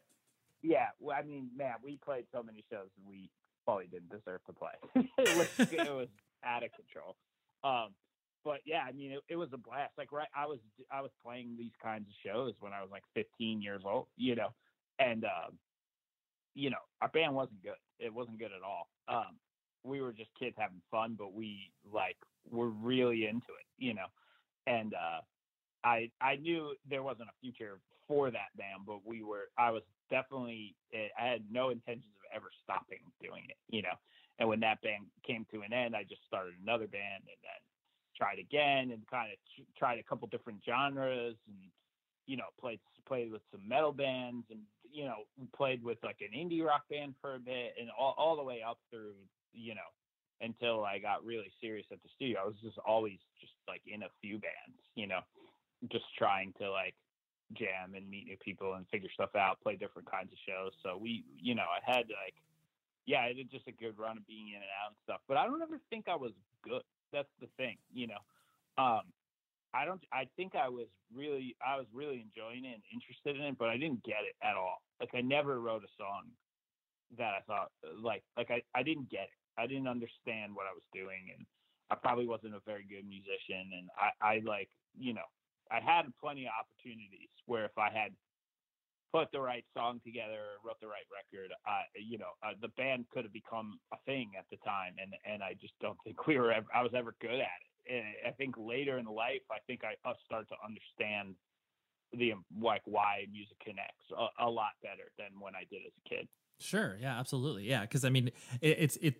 [0.63, 3.31] Yeah, well, I mean, man, we played so many shows we
[3.65, 4.73] probably didn't deserve to play.
[5.19, 6.09] it, was, it was
[6.45, 7.17] out of control.
[7.63, 7.91] Um,
[8.45, 9.93] but yeah, I mean, it, it, was a blast.
[9.97, 10.59] Like, right, I was
[10.93, 14.35] I was playing these kinds of shows when I was like 15 years old, you
[14.35, 14.49] know,
[14.99, 15.59] and um,
[16.55, 17.81] you know, our band wasn't good.
[17.99, 18.89] It wasn't good at all.
[19.09, 19.37] Um,
[19.83, 22.17] we were just kids having fun, but we like
[22.51, 24.07] were really into it, you know,
[24.67, 25.21] and uh,
[25.85, 27.79] I I knew there wasn't a future
[28.09, 29.49] for that band, but we were.
[29.59, 30.75] I was definitely.
[30.93, 33.97] Eh, I had no intentions of ever stopping doing it, you know.
[34.39, 37.61] And when that band came to an end, I just started another band, and then
[38.17, 39.39] tried again and kind of
[39.77, 41.57] tried a couple different genres and
[42.27, 44.61] you know played played with some metal bands and
[44.91, 45.25] you know
[45.57, 48.63] played with like an indie rock band for a bit and all, all the way
[48.67, 49.15] up through
[49.53, 49.91] you know
[50.41, 52.41] until I got really serious at the studio.
[52.43, 55.21] I was just always just like in a few bands, you know,
[55.91, 56.95] just trying to like
[57.53, 60.73] jam and meet new people and figure stuff out, play different kinds of shows.
[60.83, 62.35] So we, you know, I had like,
[63.07, 65.21] yeah, I did just a good run of being in and out and stuff.
[65.29, 66.83] But I don't ever think I was good
[67.15, 68.23] that's the thing, you know.
[68.77, 69.03] Um,
[69.73, 70.03] I don't.
[70.13, 73.71] I think I was really, I was really enjoying it and interested in it, but
[73.71, 74.83] I didn't get it at all.
[75.01, 76.31] Like I never wrote a song
[77.19, 77.71] that I thought
[78.03, 79.41] like like I I didn't get it.
[79.57, 81.47] I didn't understand what I was doing, and
[81.91, 83.71] I probably wasn't a very good musician.
[83.75, 85.27] And I I like you know
[85.71, 88.15] I had plenty of opportunities where if I had
[89.15, 93.07] put the right song together, wrote the right record, uh, you know, uh, the band
[93.15, 96.37] could have become a thing at the time, and and I just don't think we
[96.37, 97.95] were ever, I was ever good at it.
[97.95, 99.95] And I think later in life, I think I
[100.25, 101.37] start to understand
[102.13, 106.09] the like why music connects a, a lot better than when I did as a
[106.09, 106.29] kid.
[106.59, 106.97] Sure.
[107.01, 107.19] Yeah.
[107.19, 107.69] Absolutely.
[107.69, 107.83] Yeah.
[107.83, 108.29] Because I mean,
[108.61, 109.15] it, it's it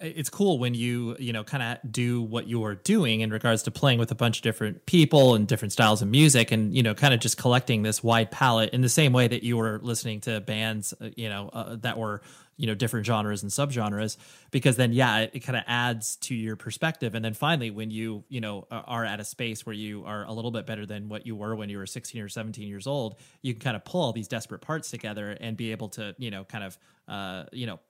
[0.00, 3.70] it's cool when you you know kind of do what you're doing in regards to
[3.70, 6.94] playing with a bunch of different people and different styles of music, and you know
[6.94, 10.20] kind of just collecting this wide palette in the same way that you were listening
[10.20, 12.22] to bands, uh, you know, uh, that were
[12.56, 14.16] you know different genres and subgenres
[14.52, 17.14] because then yeah it, it kind of adds to your perspective.
[17.14, 20.32] And then finally when you you know are at a space where you are a
[20.32, 23.16] little bit better than what you were when you were 16 or 17 years old
[23.42, 26.30] you can kind of pull all these desperate parts together and be able to you
[26.30, 26.78] know kind of
[27.08, 27.80] uh you know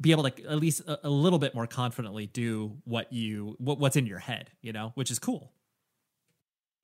[0.00, 3.78] be able to at least a, a little bit more confidently do what you what,
[3.78, 5.52] what's in your head you know which is cool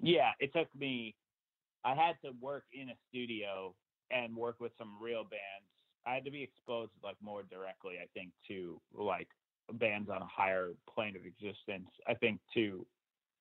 [0.00, 1.14] yeah it took me
[1.84, 3.74] i had to work in a studio
[4.10, 5.68] and work with some real bands
[6.08, 9.28] I had to be exposed like more directly, I think, to like
[9.74, 11.90] bands on a higher plane of existence.
[12.06, 12.86] I think to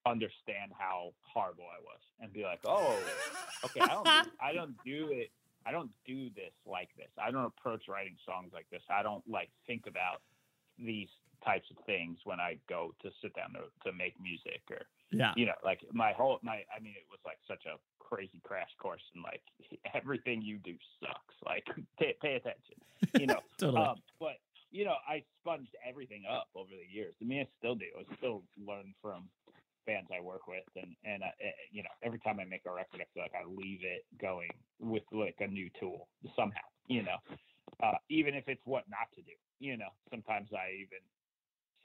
[0.05, 2.97] understand how horrible I was and be like, oh,
[3.65, 5.29] okay, I don't, do, I don't do it.
[5.67, 7.11] I don't do this like this.
[7.21, 8.81] I don't approach writing songs like this.
[8.89, 10.21] I don't like think about
[10.79, 11.09] these
[11.43, 15.31] types of things when I go to sit down to, to make music or yeah
[15.35, 18.69] you know like my whole my I mean it was like such a crazy crash
[18.79, 19.41] course and like
[19.93, 21.65] everything you do sucks like
[21.99, 22.77] pay, pay attention
[23.19, 23.83] you know totally.
[23.83, 24.37] Um, but
[24.71, 28.15] you know I sponged everything up over the years I mean I still do I
[28.17, 29.29] still learn from
[29.87, 32.71] bands I work with and and uh, eh, you know every time I make a
[32.71, 37.01] record I feel like I leave it going with like a new tool somehow you
[37.01, 37.17] know
[37.81, 40.99] uh, even if it's what not to do you know sometimes I even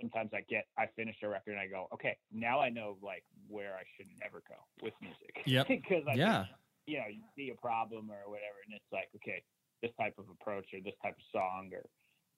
[0.03, 3.25] sometimes I get I finish a record and I go, okay, now I know like
[3.49, 5.43] where I should never go with music.
[5.47, 5.69] Yep.
[5.83, 6.45] Because I yeah.
[6.87, 9.39] You know, you see a problem or whatever, and it's like, okay,
[9.83, 11.87] this type of approach or this type of song or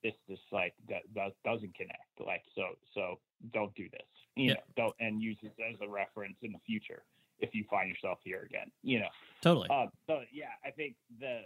[0.05, 1.03] this this like that,
[1.45, 2.15] doesn't connect.
[2.25, 3.19] Like so so
[3.53, 4.07] don't do this.
[4.37, 4.57] You yep.
[4.57, 7.03] know, don't and use this as a reference in the future
[7.41, 8.71] if you find yourself here again.
[8.85, 9.13] You know.
[9.41, 9.69] Totally.
[9.71, 11.41] Um, so yeah, I think the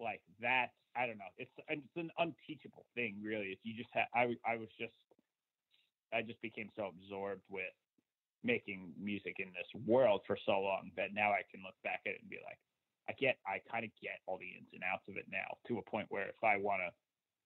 [0.00, 1.28] like that I don't know.
[1.36, 3.52] It's it's an unteachable thing, really.
[3.52, 4.96] If you just had, I I was just
[6.12, 7.74] I just became so absorbed with
[8.44, 12.14] making music in this world for so long that now I can look back at
[12.14, 12.58] it and be like,
[13.08, 15.78] I get, I kind of get all the ins and outs of it now to
[15.78, 16.90] a point where if I want to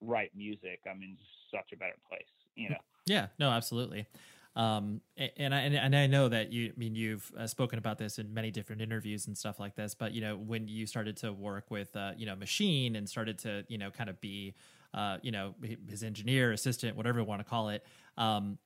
[0.00, 1.16] write music, I'm in
[1.50, 2.22] such a better place,
[2.54, 2.76] you know?
[3.06, 4.06] Yeah, no, absolutely.
[4.56, 5.00] Um,
[5.36, 8.34] and I and I know that you I mean you've uh, spoken about this in
[8.34, 9.94] many different interviews and stuff like this.
[9.94, 13.38] But you know when you started to work with uh, you know Machine and started
[13.38, 14.54] to you know kind of be
[14.92, 15.54] uh, you know
[15.88, 17.84] his engineer, assistant, whatever you want to call it.
[18.18, 18.58] Um,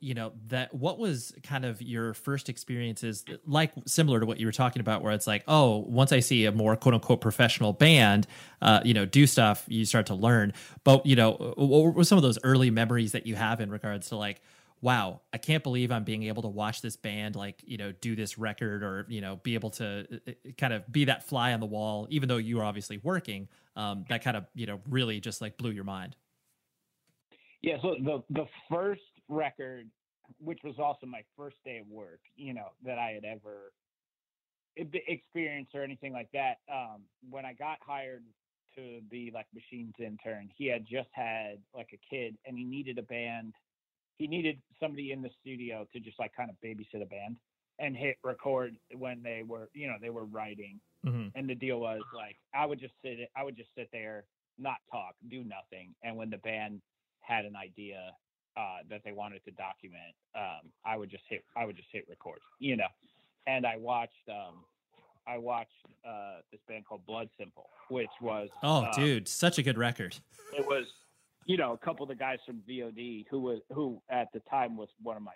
[0.00, 4.46] you know that what was kind of your first experiences like similar to what you
[4.46, 7.72] were talking about where it's like oh once i see a more quote unquote professional
[7.72, 8.26] band
[8.60, 10.52] uh, you know do stuff you start to learn
[10.84, 14.08] but you know what were some of those early memories that you have in regards
[14.08, 14.40] to like
[14.82, 18.16] wow, I can't believe I'm being able to watch this band like, you know, do
[18.16, 21.52] this record or, you know, be able to uh, uh, kind of be that fly
[21.52, 24.80] on the wall, even though you were obviously working, um, that kind of, you know,
[24.90, 26.16] really just like blew your mind.
[27.62, 27.76] Yeah.
[27.82, 29.88] So the, the first record,
[30.38, 33.72] which was also my first day of work, you know, that I had ever
[34.76, 36.56] experienced or anything like that.
[36.72, 38.24] Um, when I got hired
[38.76, 42.98] to be like Machine's intern, he had just had like a kid and he needed
[42.98, 43.54] a band
[44.22, 47.38] he needed somebody in the studio to just like kind of babysit a band
[47.80, 51.28] and hit record when they were you know they were writing mm-hmm.
[51.34, 54.24] and the deal was like i would just sit i would just sit there
[54.58, 56.80] not talk do nothing and when the band
[57.22, 58.10] had an idea
[58.56, 62.04] uh, that they wanted to document um, i would just hit i would just hit
[62.08, 62.88] record you know
[63.46, 64.64] and i watched um,
[65.26, 65.70] i watched
[66.06, 70.16] uh, this band called Blood Simple which was oh um, dude such a good record
[70.56, 70.86] it was
[71.46, 74.76] you know, a couple of the guys from VOD who was who at the time
[74.76, 75.32] was one of my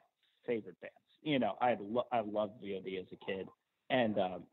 [0.47, 0.95] favorite bands.
[1.23, 3.47] You know, I lo- I loved VOD as a kid,
[3.91, 4.45] and um,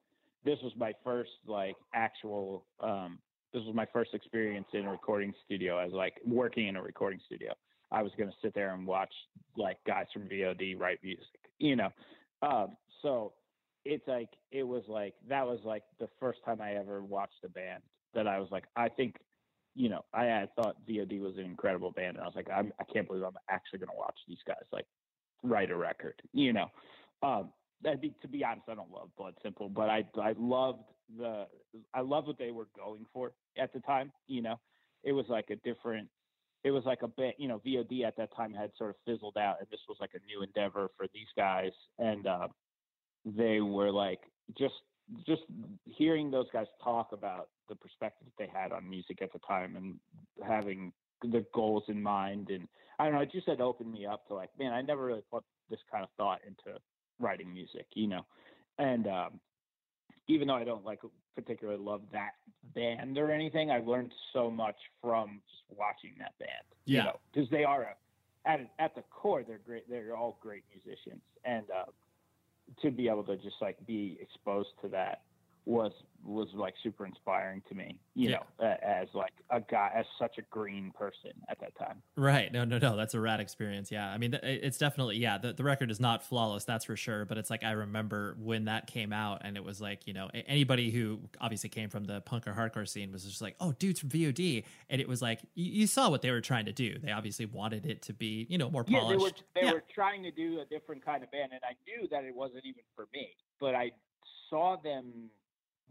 [0.43, 2.65] this was my first like actual.
[2.79, 3.19] Um,
[3.53, 7.19] this was my first experience in a recording studio as like working in a recording
[7.25, 7.53] studio.
[7.91, 9.13] I was gonna sit there and watch
[9.55, 11.27] like guys from VOD write music.
[11.59, 11.89] You know,
[12.41, 13.33] um, so
[13.85, 17.49] it's like it was like that was like the first time I ever watched a
[17.49, 17.83] band
[18.13, 19.15] that I was like I think
[19.75, 22.71] you know, I had thought VOD was an incredible band, and I was like, I'm,
[22.79, 24.85] I can't believe I'm actually going to watch these guys like
[25.41, 26.21] write a record.
[26.31, 26.67] You know,
[27.23, 27.49] um,
[27.83, 30.83] to be honest, I don't love Blood Simple, but I I loved
[31.17, 31.47] the
[31.93, 34.11] I love what they were going for at the time.
[34.27, 34.59] You know,
[35.03, 36.09] it was like a different.
[36.63, 39.35] It was like a bit, you know, VOD at that time had sort of fizzled
[39.37, 42.47] out, and this was like a new endeavor for these guys, and uh,
[43.25, 44.21] they were like
[44.57, 44.75] just
[45.27, 45.41] just
[45.85, 49.75] hearing those guys talk about the perspective that they had on music at the time
[49.75, 49.99] and
[50.47, 50.91] having
[51.21, 52.67] the goals in mind and
[52.99, 55.23] I don't know, it just had opened me up to like, man, I never really
[55.31, 56.79] put this kind of thought into
[57.19, 58.25] writing music, you know.
[58.77, 59.39] And um
[60.27, 60.99] even though I don't like
[61.35, 62.33] particularly love that
[62.75, 66.51] band or anything, I learned so much from just watching that band.
[66.85, 66.97] Yeah.
[66.97, 69.89] You know, because they are a, at at the core, they're great.
[69.89, 71.85] They're all great musicians, and uh,
[72.81, 75.21] to be able to just like be exposed to that
[75.65, 75.91] was
[76.25, 78.37] was like super inspiring to me you yeah.
[78.59, 82.01] know uh, as like a guy as such a green person at that time.
[82.15, 82.51] Right.
[82.51, 82.95] No no no.
[82.95, 83.91] That's a rad experience.
[83.91, 84.09] Yeah.
[84.09, 87.37] I mean it's definitely yeah the, the record is not flawless that's for sure but
[87.37, 90.91] it's like i remember when that came out and it was like you know anybody
[90.91, 94.09] who obviously came from the punk or hardcore scene was just like oh dudes from
[94.09, 96.97] VOD and it was like you, you saw what they were trying to do.
[96.99, 99.73] They obviously wanted it to be you know more polished yeah, they were they yeah.
[99.73, 102.63] were trying to do a different kind of band and i knew that it wasn't
[102.65, 103.91] even for me but i
[104.49, 105.29] saw them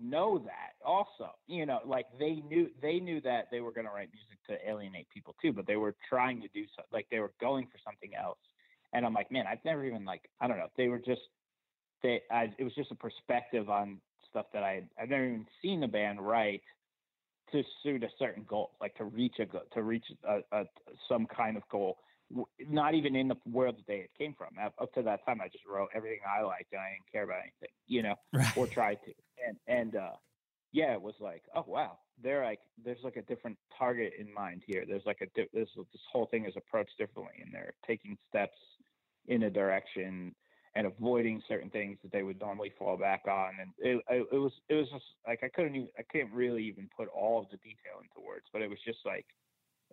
[0.03, 3.93] know that also you know like they knew they knew that they were going to
[3.93, 7.21] write music to alienate people too but they were trying to do so like they
[7.21, 8.39] were going for something else
[8.93, 11.23] and i'm like man i've never even like i don't know they were just
[12.03, 15.81] they I, it was just a perspective on stuff that i i've never even seen
[15.81, 16.63] the band write
[17.53, 20.65] to suit a certain goal like to reach a to reach a, a
[21.09, 21.99] some kind of goal
[22.69, 24.49] not even in the world that they came from.
[24.59, 27.41] Up to that time, I just wrote everything I liked, and I didn't care about
[27.43, 28.57] anything, you know, right.
[28.57, 29.13] or tried to.
[29.47, 30.13] And and uh,
[30.73, 34.63] yeah, it was like, oh wow, they're like, there's like a different target in mind
[34.67, 34.85] here.
[34.87, 38.59] There's like a this this whole thing is approached differently, and they're taking steps
[39.27, 40.35] in a direction
[40.75, 43.51] and avoiding certain things that they would normally fall back on.
[43.61, 46.65] And it, it, it was it was just like I couldn't even I can't really
[46.65, 49.27] even put all of the detail into words, but it was just like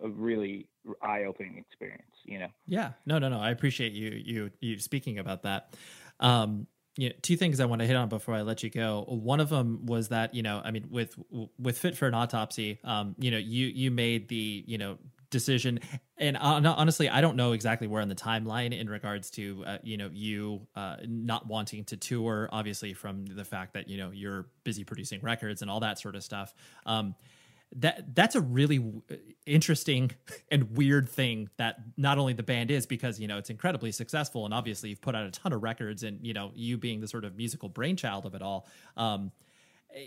[0.02, 0.66] a really
[1.02, 5.42] eye-opening experience you know yeah no no no i appreciate you you you speaking about
[5.42, 5.74] that
[6.20, 9.04] um you know, two things I want to hit on before I let you go.
[9.08, 11.16] One of them was that you know, I mean, with
[11.58, 14.98] with Fit for an Autopsy, um, you know, you you made the you know
[15.30, 15.80] decision,
[16.18, 19.96] and honestly, I don't know exactly where on the timeline in regards to uh, you
[19.96, 24.46] know you uh, not wanting to tour, obviously from the fact that you know you're
[24.64, 26.52] busy producing records and all that sort of stuff.
[26.86, 27.14] Um,
[27.76, 28.84] that that's a really
[29.46, 30.10] interesting
[30.50, 34.44] and weird thing that not only the band is because you know it's incredibly successful
[34.44, 37.06] and obviously you've put out a ton of records and you know you being the
[37.06, 38.66] sort of musical brainchild of it all
[38.96, 39.30] um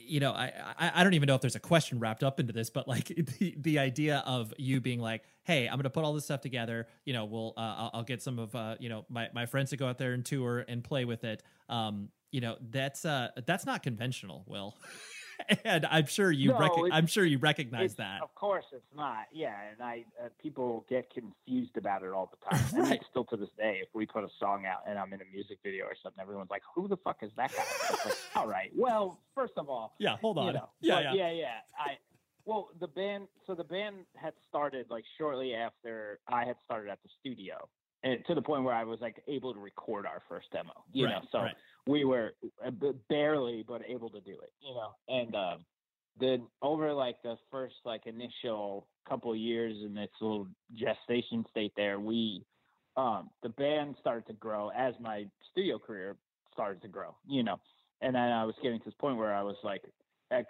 [0.06, 2.52] you know I, I i don't even know if there's a question wrapped up into
[2.52, 3.08] this but like
[3.40, 6.88] the the idea of you being like hey i'm gonna put all this stuff together.
[7.06, 9.70] You know we'll uh, I'll, I'll, get some of uh you know my my friends
[9.72, 11.44] to go out there and tour and play with it.
[11.70, 14.76] Um you know that's uh that's not conventional Will
[15.66, 18.22] and I'm sure you no, rec- I'm sure you recognize that.
[18.22, 19.26] Of course, it's not.
[19.32, 22.82] Yeah, and I uh, people get confused about it all the time.
[22.82, 22.92] right.
[22.92, 25.26] And still to this day, if we put a song out and I'm in a
[25.34, 27.64] music video or something, everyone's like, "Who the fuck is that guy?"
[28.06, 28.72] like, all right.
[28.76, 30.18] Well, first of all, yeah.
[30.18, 30.48] Hold on.
[30.48, 31.48] You know, yeah, yeah, yeah, yeah.
[31.78, 31.98] I
[32.46, 33.28] well, the band.
[33.48, 37.68] So the band had started like shortly after I had started at the studio,
[38.04, 40.74] and to the point where I was like able to record our first demo.
[40.92, 41.40] You right, know, so.
[41.40, 41.56] Right
[41.88, 42.34] we were
[42.66, 42.72] uh,
[43.10, 44.92] barely but able to do it, you know.
[45.08, 45.66] And um,
[46.20, 52.00] then over like the first like initial couple years in this little gestation state there,
[52.00, 52.44] we
[52.96, 56.16] um, the band started to grow as my studio career
[56.54, 57.60] started to grow, you know.
[58.02, 59.82] And then I was getting to this point where I was like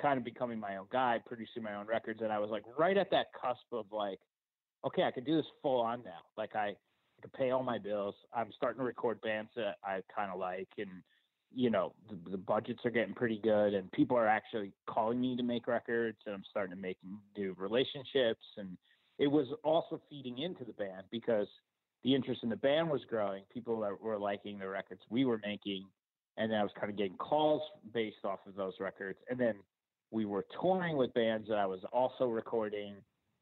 [0.02, 2.98] kind of becoming my own guy, producing my own records, and I was like right
[2.98, 4.20] at that cusp of like,
[4.86, 6.20] okay, I could do this full on now.
[6.38, 6.76] Like I,
[7.24, 8.16] Could pay all my bills.
[8.36, 10.90] I'm starting to record bands that I kind of like, and
[11.56, 15.36] you know the, the, budgets are getting pretty good and people are actually calling me
[15.36, 16.98] to make records and i'm starting to make
[17.38, 18.78] new relationships and
[19.20, 21.48] it was also feeding into the band because
[22.04, 25.86] the interest in the band was growing people were liking the records we were making
[26.38, 27.62] and then i was kind of getting calls
[27.94, 29.56] based off of those records and then
[30.12, 32.96] we were touring with bands that i was also recording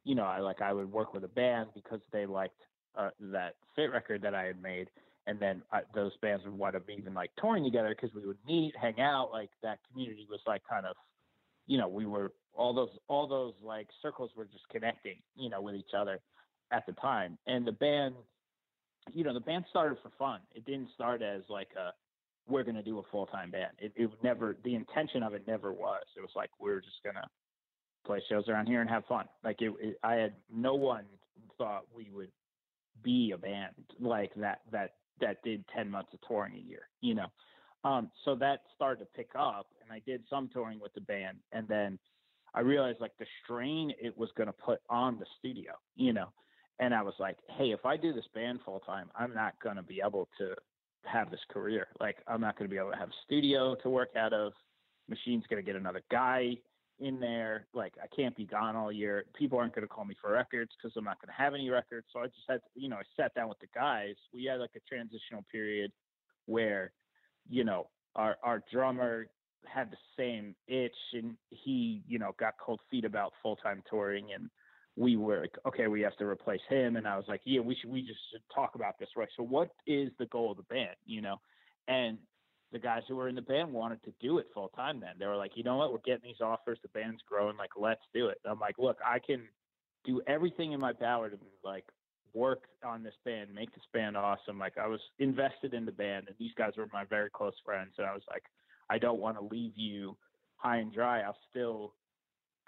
[0.04, 2.62] you know i like i would work with a band because they liked
[2.96, 4.90] uh, that fit record that i had made
[5.28, 8.38] and then uh, those bands would wind up even like touring together because we would
[8.48, 9.30] meet, hang out.
[9.32, 10.96] Like that community was like kind of,
[11.68, 15.62] you know, we were all those all those like circles were just connecting, you know,
[15.62, 16.20] with each other
[16.72, 17.38] at the time.
[17.46, 18.16] And the band,
[19.14, 20.40] you know, the band started for fun.
[20.56, 21.92] It didn't start as like a
[22.52, 23.74] we're gonna do a full time band.
[23.78, 26.04] It, it never the intention of it never was.
[26.18, 27.28] It was like we we're just gonna
[28.06, 29.26] play shows around here and have fun.
[29.44, 31.06] Like it, it I had no one
[31.60, 32.32] thought we would
[33.04, 37.14] be a band like that that that did 10 months of touring a year, you
[37.14, 37.28] know.
[37.84, 41.38] Um, so that started to pick up, and I did some touring with the band,
[41.52, 42.00] and then
[42.54, 46.28] I realized like the strain it was going to put on the studio, you know.
[46.80, 49.76] And I was like, hey, if I do this band full time, I'm not going
[49.76, 50.56] to be able to
[51.06, 51.88] have this career.
[52.00, 54.54] Like, I'm not going to be able to have a studio to work out of.
[55.08, 56.58] Machine's going to get another guy
[57.00, 57.68] in there.
[57.74, 59.26] Like I can't be gone all year.
[59.36, 61.70] People aren't going to call me for records because I'm not going to have any
[61.70, 62.08] records.
[62.14, 64.16] So I just had, to, you know, I sat down with the guys.
[64.34, 65.92] We had like a transitional period
[66.46, 66.92] where,
[67.50, 69.28] you know, our our drummer
[69.66, 74.34] had the same itch and he, you know, got cold feet about full time touring
[74.34, 74.50] and
[74.98, 76.98] we were like, okay, we have to replace him.
[76.98, 79.30] And I was like, yeah, we should, we just should talk about this, right?
[79.38, 81.38] So what is the goal of the band, you know?
[81.88, 82.18] And
[82.72, 85.12] the guys who were in the band wanted to do it full time then.
[85.20, 88.02] They were like, you know what, we're getting these offers, the band's growing, like let's
[88.14, 88.40] do it.
[88.46, 89.44] I'm like, look, I can
[90.06, 91.86] do everything in my power to like
[92.34, 94.58] work on this band, make this band awesome.
[94.58, 97.92] Like I was invested in the band and these guys were my very close friends.
[97.98, 98.44] And I was like,
[98.90, 100.16] I don't want to leave you
[100.56, 101.22] high and dry.
[101.22, 101.94] I'll still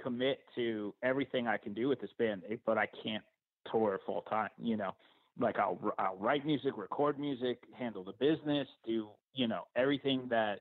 [0.01, 3.24] commit to everything I can do with this band, but I can't
[3.72, 4.93] tour full time, you know
[5.40, 10.60] like I'll I'll write music, record music, handle the business, do you know everything that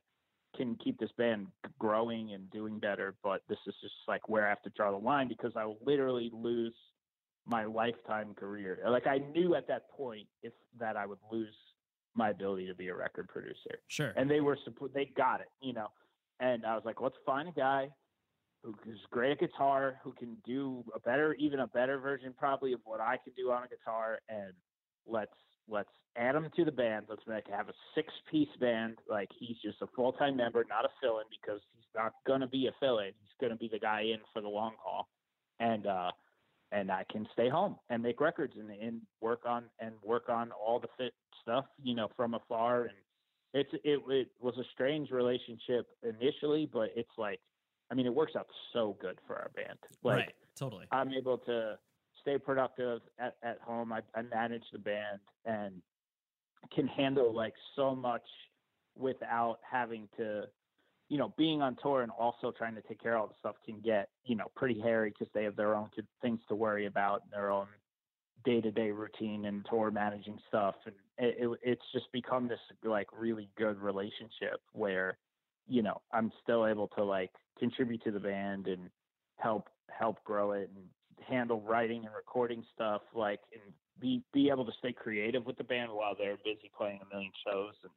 [0.57, 1.47] can keep this band
[1.79, 3.15] growing and doing better.
[3.23, 5.79] But this is just like where I have to draw the line because I will
[5.85, 6.75] literally lose
[7.47, 8.79] my lifetime career.
[8.87, 11.55] Like I knew at that point if that I would lose
[12.15, 13.81] my ability to be a record producer.
[13.89, 14.13] Sure.
[14.17, 14.59] And they were
[14.95, 15.89] they got it, you know.
[16.41, 17.89] And I was like, let's find a guy
[18.63, 22.81] who's great at guitar, who can do a better, even a better version probably of
[22.85, 24.53] what I can do on a guitar, and
[25.07, 25.33] let's
[25.69, 27.07] let's add him to the band.
[27.09, 28.99] Let's make have a six piece band.
[29.09, 32.47] Like he's just a full time member, not a fill in, because he's not gonna
[32.47, 33.07] be a fill in.
[33.07, 35.09] He's gonna be the guy in for the long haul,
[35.59, 36.11] and uh,
[36.71, 40.51] and I can stay home and make records and, and work on and work on
[40.53, 41.13] all the fit
[41.43, 42.83] stuff, you know, from afar.
[42.83, 42.95] And
[43.55, 47.41] it's it it was a strange relationship initially, but it's like
[47.93, 49.79] I mean, it works out so good for our band.
[50.03, 50.87] Like, right, totally.
[50.91, 51.79] I'm able to
[52.23, 53.93] stay productive at, at home.
[53.93, 55.83] I, I manage the band and
[56.75, 58.23] can handle like so much
[58.97, 60.45] without having to,
[61.11, 63.57] you know, being on tour and also trying to take care of all the stuff
[63.67, 65.91] can get, you know, pretty hairy because they have their own
[66.23, 67.67] things to worry about, and their own
[68.43, 70.77] day to day routine and tour managing stuff.
[70.87, 75.19] And it, it, it's just become this like really good relationship where,
[75.69, 78.91] you know, I'm still able to like contribute to the band and
[79.37, 80.85] help help grow it and
[81.29, 85.65] handle writing and recording stuff, like and be be able to stay creative with the
[85.65, 87.75] band while they're busy playing a million shows.
[87.83, 87.93] And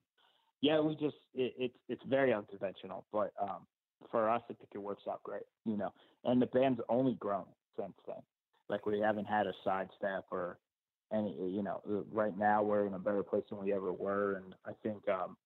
[0.61, 3.65] yeah, we just it, it's it's very unconventional, but um,
[4.11, 5.91] for us, I think it works out great, you know.
[6.23, 7.45] And the band's only grown
[7.77, 8.21] since then.
[8.69, 10.57] Like we haven't had a side staff or
[11.13, 11.81] any, you know.
[12.11, 15.37] Right now, we're in a better place than we ever were, and I think um,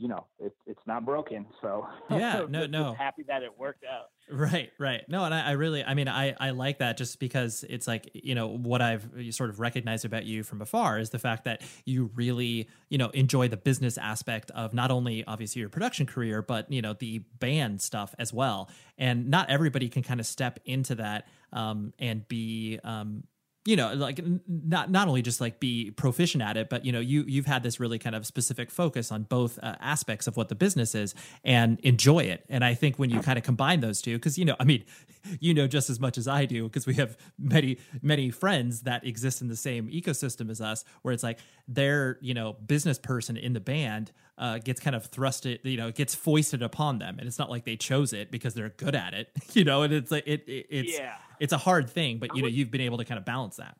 [0.00, 1.44] you know, it, it's not broken.
[1.60, 4.06] So yeah, no, no, happy that it worked out.
[4.30, 5.06] Right, right.
[5.08, 8.10] No, and I, I, really, I mean, I, I like that just because it's like,
[8.14, 11.60] you know, what I've sort of recognized about you from afar is the fact that
[11.84, 16.40] you really, you know, enjoy the business aspect of not only obviously your production career,
[16.40, 18.70] but, you know, the band stuff as well.
[18.96, 23.24] And not everybody can kind of step into that um, and be, um,
[23.66, 27.00] you know like not not only just like be proficient at it but you know
[27.00, 30.48] you you've had this really kind of specific focus on both uh, aspects of what
[30.48, 31.14] the business is
[31.44, 32.44] and enjoy it.
[32.48, 34.84] And i think when you kind of combine those two because you know i mean
[35.40, 39.06] you know just as much as i do because we have many many friends that
[39.06, 41.38] exist in the same ecosystem as us where it's like
[41.68, 45.92] their you know business person in the band uh, gets kind of thrusted you know
[45.92, 47.18] gets foisted upon them.
[47.18, 49.82] And it's not like they chose it because they're good at it you know?
[49.82, 52.70] And it's like it, it it's yeah it's a hard thing, but you know, you've
[52.70, 53.76] been able to kind of balance that.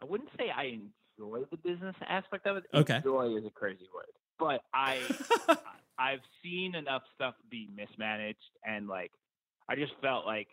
[0.00, 0.78] I wouldn't say I
[1.18, 2.64] enjoy the business aspect of it.
[2.72, 2.96] Okay.
[2.96, 4.06] Enjoy is a crazy word.
[4.38, 5.00] But I
[5.98, 9.10] I've seen enough stuff be mismanaged and like
[9.68, 10.48] I just felt like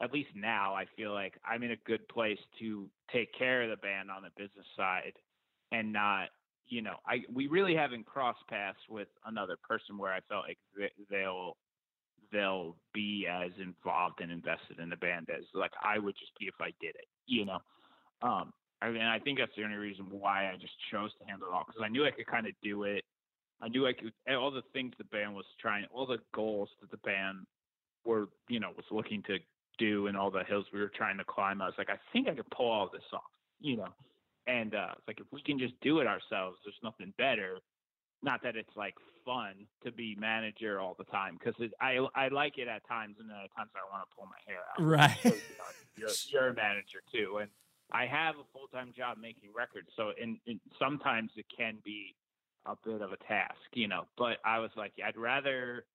[0.00, 3.70] at least now I feel like I'm in a good place to take care of
[3.70, 5.12] the band on the business side
[5.72, 6.28] and not
[6.68, 10.58] you know I we really haven't crossed paths with another person where I felt like
[11.10, 11.56] they'll
[12.32, 16.46] they'll be as involved and invested in the band as like I would just be
[16.46, 17.58] if I did it, you know.
[18.22, 21.48] Um, I mean, I think that's the only reason why I just chose to handle
[21.48, 23.04] it all because I knew I could kind of do it.
[23.62, 26.90] I knew I could all the things the band was trying, all the goals that
[26.90, 27.46] the band
[28.04, 29.38] were, you know, was looking to
[29.78, 31.62] do, and all the hills we were trying to climb.
[31.62, 33.22] I was like, I think I could pull all this off,
[33.60, 33.88] you know.
[34.46, 37.58] And uh, it's like if we can just do it ourselves, there's nothing better
[38.26, 38.94] not that it's like
[39.24, 39.54] fun
[39.84, 43.36] to be manager all the time because I I like it at times and then
[43.36, 44.84] at times I want to pull my hair out.
[44.84, 45.42] Right.
[45.98, 47.48] You're, you're, a manager too, and
[47.90, 50.36] I have a full time job making records, so and
[50.78, 52.14] sometimes it can be
[52.66, 54.02] a bit of a task, you know.
[54.18, 55.86] But I was like, I'd rather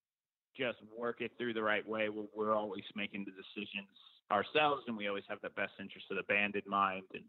[0.58, 2.08] just work it through the right way.
[2.08, 3.94] Where we're always making the decisions
[4.32, 7.22] ourselves, and we always have the best interest of the band in mind, and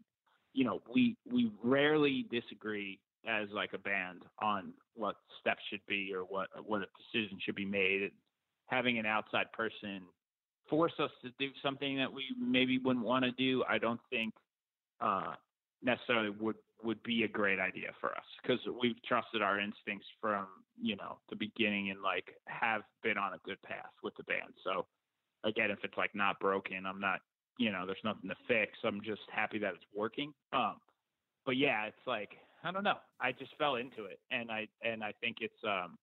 [0.52, 2.98] you know, we we rarely disagree
[3.28, 7.54] as like a band on what steps should be or what what a decision should
[7.54, 8.10] be made.
[8.66, 10.02] Having an outside person
[10.68, 14.32] force us to do something that we maybe wouldn't want to do, I don't think
[15.00, 15.34] uh,
[15.82, 20.46] necessarily would would be a great idea for us because we've trusted our instincts from
[20.80, 24.52] you know the beginning and like have been on a good path with the band.
[24.64, 24.86] So
[25.44, 27.20] again, if it's like not broken, I'm not
[27.58, 28.72] you know there's nothing to fix.
[28.84, 30.32] I'm just happy that it's working.
[30.52, 30.76] Um,
[31.46, 32.30] but yeah, it's like
[32.64, 32.96] I don't know.
[33.20, 35.98] I just fell into it, and I and I think it's um,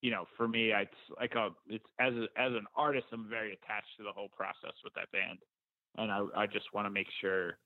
[0.00, 3.52] you know, for me, it's like a it's as a, as an artist, I'm very
[3.52, 5.38] attached to the whole process with that band,
[5.96, 7.58] and I I just want to make sure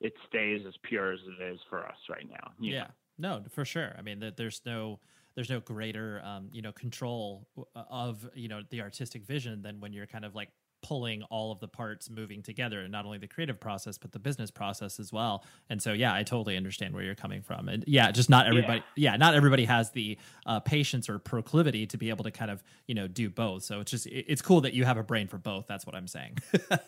[0.00, 2.52] it stays as pure as it is for us right now.
[2.60, 2.88] Yeah,
[3.18, 3.38] know?
[3.38, 3.94] no, for sure.
[3.98, 5.00] I mean, there's no
[5.34, 9.80] there's no greater um, you know control uh, of you know the artistic vision than
[9.80, 10.50] when you're kind of like
[10.86, 14.20] pulling all of the parts moving together and not only the creative process but the
[14.20, 15.44] business process as well.
[15.68, 17.68] And so yeah i totally understand where you're coming from.
[17.68, 21.86] And yeah just not everybody yeah, yeah not everybody has the uh, patience or proclivity
[21.86, 23.64] to be able to kind of you know do both.
[23.64, 25.66] So it's just it's cool that you have a brain for both.
[25.66, 26.38] That's what i'm saying.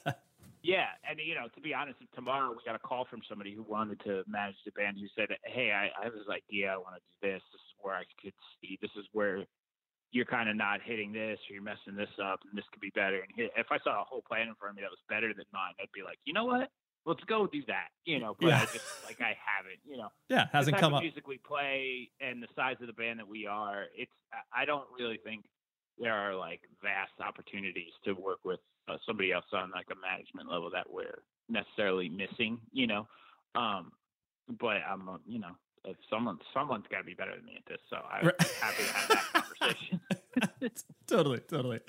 [0.60, 0.86] Yeah.
[1.08, 4.00] And you know to be honest tomorrow we got a call from somebody who wanted
[4.04, 6.72] to manage the band who said hey i, I have this idea.
[6.72, 7.42] I want to do this.
[7.52, 9.46] This is where i could see this is where
[10.10, 12.92] you're kind of not hitting this or you're messing this up and this could be
[12.94, 13.20] better.
[13.20, 15.44] And if I saw a whole plan in front of me that was better than
[15.52, 16.70] mine, I'd be like, you know what?
[17.04, 17.88] Let's go do that.
[18.04, 18.56] You know, but yeah.
[18.56, 19.80] I just like I haven't.
[19.88, 21.02] You know, yeah, hasn't the come up.
[21.02, 24.12] Music we play and the size of the band that we are, it's
[24.54, 25.44] I don't really think
[25.98, 30.50] there are like vast opportunities to work with uh, somebody else on like a management
[30.50, 32.58] level that we're necessarily missing.
[32.72, 33.08] You know,
[33.54, 33.92] um,
[34.60, 35.56] but I'm uh, you know
[35.90, 37.78] if someone someone's got to be better than me at this.
[37.90, 38.42] So I'm right.
[38.60, 39.24] happy to have that
[39.60, 40.00] conversation.
[41.06, 41.80] totally, totally.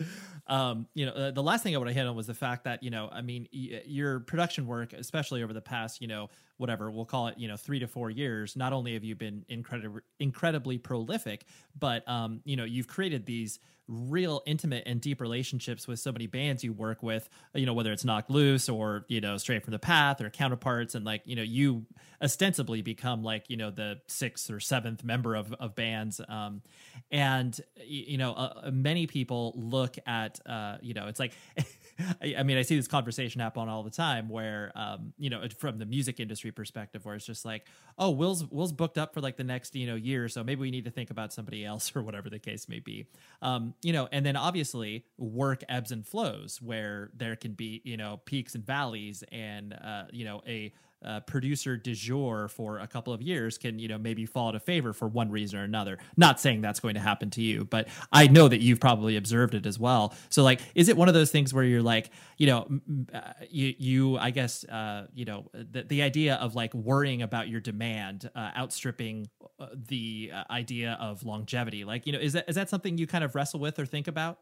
[0.48, 2.64] Um, you know, uh, the last thing I want to hit on was the fact
[2.64, 6.30] that you know, I mean, y- your production work, especially over the past, you know,
[6.60, 8.56] whatever we'll call it, you know, three to four years.
[8.56, 11.46] Not only have you been incredibly, incredibly prolific,
[11.78, 13.60] but um, you know, you've created these
[13.90, 17.92] real intimate and deep relationships with so many bands you work with, you know, whether
[17.92, 20.94] it's Knocked Loose or, you know, Stray from the Path or Counterparts.
[20.94, 21.86] And like, you know, you
[22.22, 26.22] ostensibly become like, you know, the sixth or seventh member of, of bands.
[26.30, 26.62] Um,
[27.10, 31.34] and, you know, uh, many people look at, uh, you know, it's like,
[32.22, 35.44] I, I, mean, I see this conversation happen all the time where, um, you know,
[35.58, 37.68] from the music industry perspective, where it's just like,
[37.98, 40.72] oh, Will's Will's booked up for like the next, you know, year, so maybe we
[40.72, 43.08] need to think about somebody else or whatever the case may be.
[43.42, 47.98] Um, you know, and then obviously work ebbs and flows where there can be, you
[47.98, 50.74] know, peaks and valleys, and uh, you know, a
[51.04, 54.56] uh, producer de jour for a couple of years can you know maybe fall out
[54.56, 55.98] of favor for one reason or another.
[56.18, 59.54] Not saying that's going to happen to you but i know that you've probably observed
[59.56, 60.14] it as well.
[60.30, 62.68] So like is it one of those things where you're like you know
[63.14, 67.48] uh, you, you i guess uh, you know the, the idea of like worrying about
[67.48, 72.48] your demand uh, outstripping uh, the uh, idea of longevity like you know is that
[72.48, 74.40] is that something you kind of wrestle with or think about?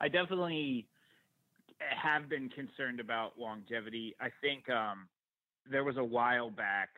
[0.00, 0.88] I definitely
[1.80, 4.14] have been concerned about longevity.
[4.20, 5.08] I think um,
[5.70, 6.88] there was a while back.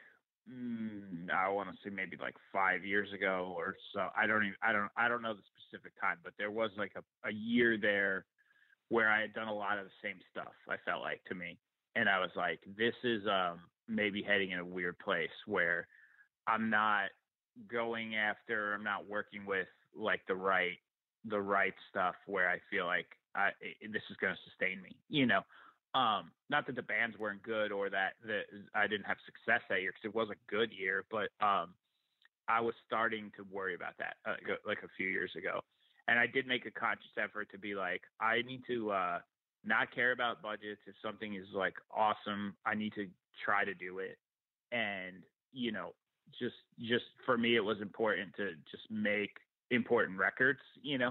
[0.51, 4.09] Mm, I want to say maybe like five years ago or so.
[4.17, 4.57] I don't even.
[4.63, 4.91] I don't.
[4.97, 8.25] I don't know the specific time, but there was like a, a year there
[8.89, 10.53] where I had done a lot of the same stuff.
[10.69, 11.59] I felt like to me,
[11.95, 15.87] and I was like, this is um, maybe heading in a weird place where
[16.47, 17.11] I'm not
[17.71, 18.75] going after.
[18.75, 20.79] I'm not working with like the right
[21.27, 23.51] the right stuff where I feel like I,
[23.81, 25.41] this is going to sustain me, you know.
[25.95, 28.45] Um, not that the bands weren't good or that that
[28.75, 31.75] I didn't have success that year because it was a good year, but um,
[32.49, 34.35] I was starting to worry about that uh,
[34.65, 35.61] like a few years ago,
[36.07, 39.19] and I did make a conscious effort to be like, I need to uh,
[39.65, 40.81] not care about budgets.
[40.87, 43.09] If something is like awesome, I need to
[43.45, 44.17] try to do it,
[44.71, 45.95] and you know,
[46.39, 49.33] just just for me, it was important to just make
[49.73, 51.11] important records, you know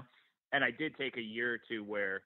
[0.52, 2.22] and I did take a year or two where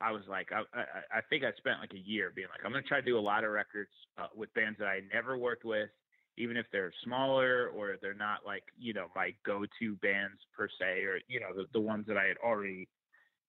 [0.00, 2.72] I was like, I, I, I think I spent like a year being like, I'm
[2.72, 5.38] going to try to do a lot of records uh, with bands that I never
[5.38, 5.88] worked with,
[6.36, 11.02] even if they're smaller or they're not like, you know, my go-to bands per se,
[11.04, 12.88] or, you know, the, the ones that I had already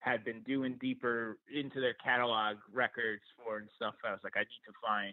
[0.00, 3.94] had been doing deeper into their catalog records for and stuff.
[4.04, 5.12] I was like, I need to find,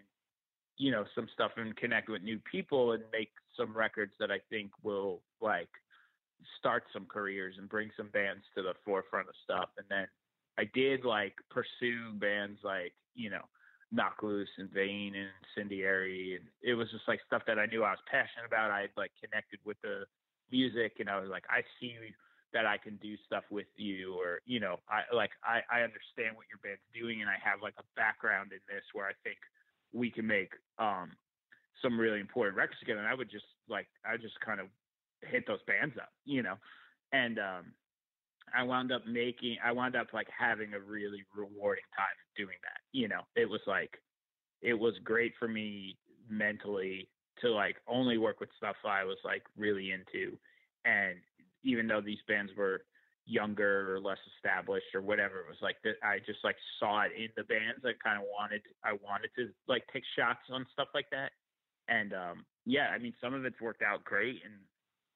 [0.78, 4.38] you know, some stuff and connect with new people and make some records that I
[4.48, 5.68] think will like
[6.58, 9.68] start some careers and bring some bands to the forefront of stuff.
[9.78, 10.06] And then
[10.58, 13.44] I did like pursue bands like, you know,
[13.92, 16.36] Knocked Loose and Vein and Incendiary.
[16.36, 18.70] And it was just like stuff that I knew I was passionate about.
[18.70, 20.04] I had like connected with the
[20.50, 21.94] music and I was like, I see
[22.52, 26.36] that I can do stuff with you or, you know, I like, I, I understand
[26.36, 29.38] what your band's doing and I have like a background in this where I think
[29.92, 31.12] we can make, um,
[31.82, 33.00] some really important records together.
[33.00, 34.68] And I would just like, I just kind of
[35.22, 36.56] hit those bands up, you know.
[37.12, 37.72] And um,
[38.54, 42.06] I wound up making, I wound up like having a really rewarding time
[42.36, 42.80] doing that.
[42.92, 43.98] You know, it was like,
[44.62, 45.96] it was great for me
[46.28, 47.08] mentally
[47.40, 50.36] to like only work with stuff I was like really into.
[50.84, 51.16] And
[51.62, 52.82] even though these bands were
[53.26, 55.96] younger or less established or whatever, it was like that.
[56.02, 57.84] I just like saw it in the bands.
[57.84, 61.32] I kind of wanted, I wanted to like take shots on stuff like that.
[61.88, 64.54] And um, yeah, I mean, some of it's worked out great, and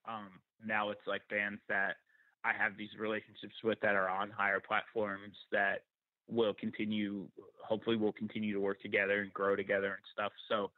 [0.08, 0.28] um,
[0.64, 1.96] now it's like bands that
[2.44, 5.82] I have these relationships with that are on higher platforms that
[6.28, 7.26] will continue,
[7.66, 10.32] hopefully will continue to work together and grow together and stuff.
[10.48, 10.70] So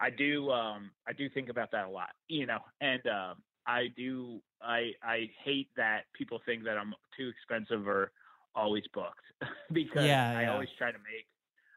[0.00, 3.36] I do, um, I do think about that a lot, you know, and, um,
[3.66, 8.12] I do, I, I hate that people think that I'm too expensive or
[8.54, 9.20] always booked
[9.72, 10.52] because yeah, I yeah.
[10.52, 11.26] always try to make,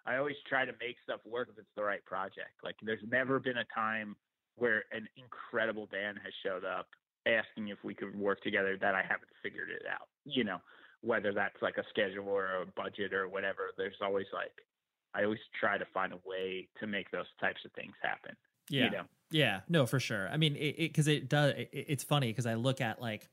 [0.05, 2.63] I always try to make stuff work if it's the right project.
[2.63, 4.15] Like there's never been a time
[4.55, 6.87] where an incredible band has showed up
[7.27, 10.07] asking if we could work together that I haven't figured it out.
[10.25, 10.57] You know,
[11.01, 14.53] whether that's like a schedule or a budget or whatever, there's always like
[15.13, 18.35] I always try to find a way to make those types of things happen.
[18.69, 18.85] Yeah.
[18.85, 19.03] You know?
[19.29, 19.59] Yeah.
[19.67, 20.29] No, for sure.
[20.29, 23.27] I mean, it, it cause it does, it, it's funny because I look at like,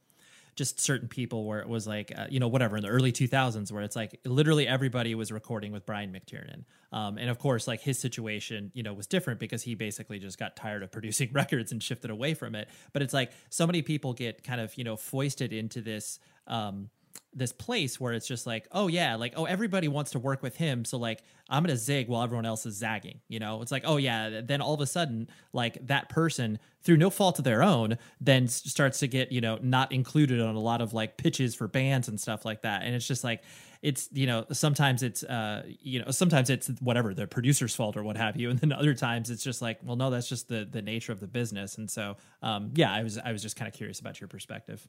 [0.59, 3.71] just certain people where it was like uh, you know whatever in the early 2000s
[3.71, 6.65] where it's like literally everybody was recording with Brian McTernan.
[6.91, 10.37] Um, and of course like his situation you know was different because he basically just
[10.37, 12.69] got tired of producing records and shifted away from it.
[12.93, 16.19] But it's like so many people get kind of you know foisted into this
[16.49, 16.91] um,
[17.35, 20.57] this place where it's just like, oh yeah, like oh everybody wants to work with
[20.57, 23.21] him, so like I'm gonna zig while everyone else is zagging.
[23.29, 26.97] You know, it's like oh yeah, then all of a sudden like that person through
[26.97, 30.61] no fault of their own then starts to get you know not included on a
[30.61, 33.43] lot of like pitches for bands and stuff like that, and it's just like
[33.83, 38.03] it's you know sometimes it's uh you know sometimes it's whatever the producer's fault or
[38.03, 38.51] what have you.
[38.59, 41.21] And then other times it's just like well no that's just the the nature of
[41.21, 41.79] the business.
[41.79, 44.89] And so um yeah i was i was just kind of curious about your perspective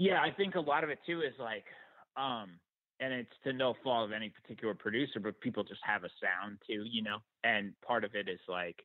[0.00, 1.64] yeah, I think a lot of it too is like,
[2.16, 2.52] um,
[3.00, 6.56] and it's to no fault of any particular producer, but people just have a sound
[6.66, 7.18] too, you know.
[7.44, 8.82] And part of it is like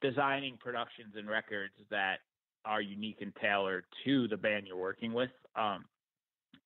[0.00, 2.20] designing productions and records that
[2.64, 5.28] are unique and tailored to the band you're working with.
[5.56, 5.84] Um,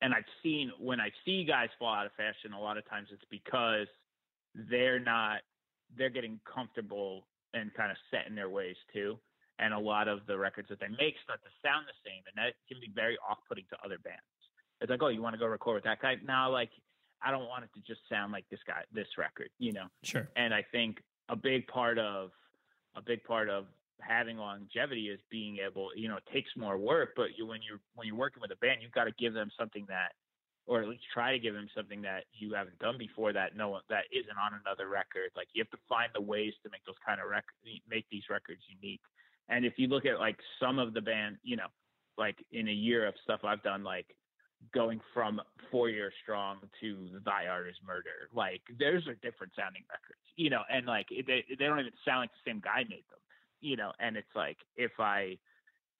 [0.01, 3.09] and I've seen when I see guys fall out of fashion, a lot of times
[3.11, 3.87] it's because
[4.55, 5.41] they're not
[5.97, 9.19] they're getting comfortable and kind of set in their ways too.
[9.59, 12.33] And a lot of the records that they make start to sound the same, and
[12.35, 14.21] that can be very off-putting to other bands.
[14.81, 16.15] It's like, oh, you want to go record with that guy?
[16.25, 16.71] Now, like,
[17.21, 19.85] I don't want it to just sound like this guy, this record, you know.
[20.03, 20.27] Sure.
[20.35, 22.31] And I think a big part of
[22.95, 23.65] a big part of
[24.01, 27.79] having longevity is being able, you know, it takes more work, but you when you're
[27.93, 30.13] when you're working with a band, you've got to give them something that
[30.67, 33.69] or at least try to give them something that you haven't done before that no
[33.69, 35.29] one that isn't on another record.
[35.35, 37.57] Like you have to find the ways to make those kind of records
[37.89, 39.01] make these records unique.
[39.51, 41.67] And if you look at like some of the band, you know,
[42.17, 44.07] like in a year of stuff I've done, like
[44.73, 49.81] going from Four Year Strong to Thy Art Is Murder like those are different sounding
[49.89, 53.01] records you know and like they, they don't even sound like the same guy made
[53.09, 53.21] them
[53.61, 55.37] you know, and it's like if I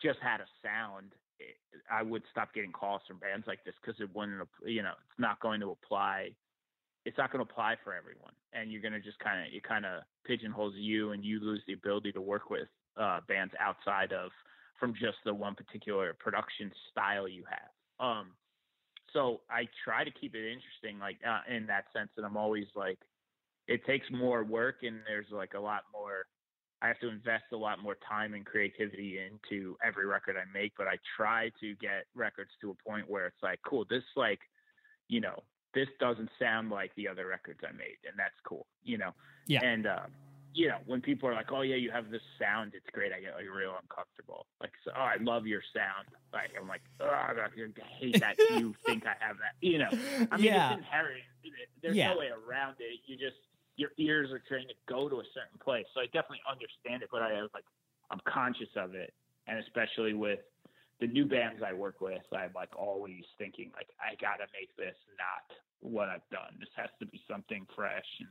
[0.01, 3.99] just had a sound, eh, I would stop getting calls from bands like this because
[4.01, 6.31] it wouldn't, you know, it's not going to apply.
[7.05, 9.63] It's not going to apply for everyone, and you're going to just kind of it
[9.63, 14.13] kind of pigeonholes you, and you lose the ability to work with uh, bands outside
[14.13, 14.31] of
[14.79, 18.05] from just the one particular production style you have.
[18.05, 18.27] Um,
[19.13, 22.67] so I try to keep it interesting, like uh, in that sense, and I'm always
[22.75, 22.97] like,
[23.67, 26.25] it takes more work, and there's like a lot more
[26.81, 30.73] I have to invest a lot more time and creativity into every record I make,
[30.77, 34.39] but I try to get records to a point where it's like, cool, this like,
[35.07, 35.43] you know,
[35.75, 39.11] this doesn't sound like the other records I made, and that's cool, you know.
[39.47, 39.63] Yeah.
[39.63, 40.07] And uh,
[40.53, 43.19] you know, when people are like, "Oh yeah, you have this sound, it's great," I
[43.21, 44.47] get like real uncomfortable.
[44.59, 47.33] Like, so, "Oh, I love your sound." Like, I'm like, "Oh, I
[47.99, 49.89] hate that you think I have that." You know,
[50.31, 50.71] I mean, Yeah.
[50.73, 51.23] it's inherent.
[51.81, 52.13] There's Yeah.
[52.13, 52.99] no way around it.
[53.05, 53.37] You just
[53.77, 55.85] your ears are trained to go to a certain place.
[55.93, 57.65] So I definitely understand it, but I was like,
[58.11, 59.13] I'm conscious of it,
[59.47, 60.39] and especially with
[60.99, 64.95] the new bands I work with, I'm like always thinking like, I gotta make this
[65.17, 66.57] not what I've done.
[66.59, 68.29] This has to be something fresh, and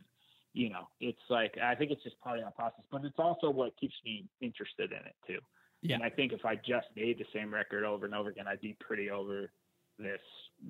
[0.53, 3.51] you know, it's like I think it's just part of that process, but it's also
[3.51, 5.39] what keeps me interested in it too.
[5.83, 5.95] Yeah.
[5.97, 8.61] And I think if I just made the same record over and over again, I'd
[8.61, 9.51] be pretty over
[9.99, 10.21] this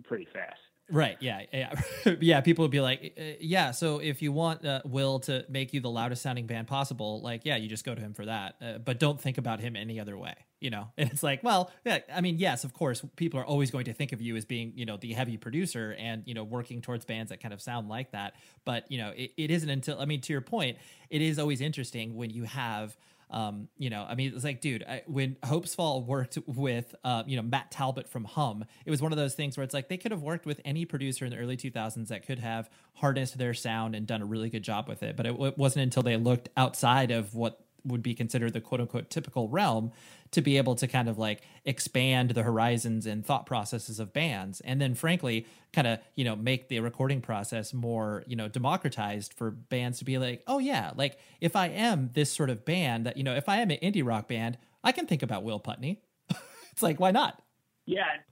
[0.04, 0.58] pretty fast.
[0.90, 1.16] Right.
[1.20, 1.42] Yeah.
[1.52, 1.80] Yeah.
[2.20, 2.40] yeah.
[2.40, 3.70] People would be like, uh, yeah.
[3.70, 7.42] So if you want uh, Will to make you the loudest sounding band possible, like,
[7.44, 8.56] yeah, you just go to him for that.
[8.60, 10.88] Uh, but don't think about him any other way, you know?
[10.98, 13.92] And it's like, well, yeah, I mean, yes, of course, people are always going to
[13.92, 17.04] think of you as being, you know, the heavy producer and, you know, working towards
[17.04, 18.34] bands that kind of sound like that.
[18.64, 20.76] But, you know, it, it isn't until, I mean, to your point,
[21.08, 22.96] it is always interesting when you have,
[23.30, 27.36] um, you know, I mean, it's like, dude, I, when Hopesfall worked with, uh, you
[27.36, 29.96] know, Matt Talbot from Hum, it was one of those things where it's like they
[29.96, 33.54] could have worked with any producer in the early 2000s that could have harnessed their
[33.54, 35.16] sound and done a really good job with it.
[35.16, 38.80] But it, it wasn't until they looked outside of what would be considered the quote
[38.80, 39.92] unquote typical realm
[40.32, 44.60] to be able to kind of like expand the horizons and thought processes of bands
[44.60, 49.34] and then frankly kind of you know make the recording process more you know democratized
[49.34, 53.04] for bands to be like oh yeah like if i am this sort of band
[53.06, 55.60] that you know if i am an indie rock band i can think about Will
[55.60, 56.00] Putney
[56.72, 57.42] it's like why not
[57.90, 58.22] Yeah,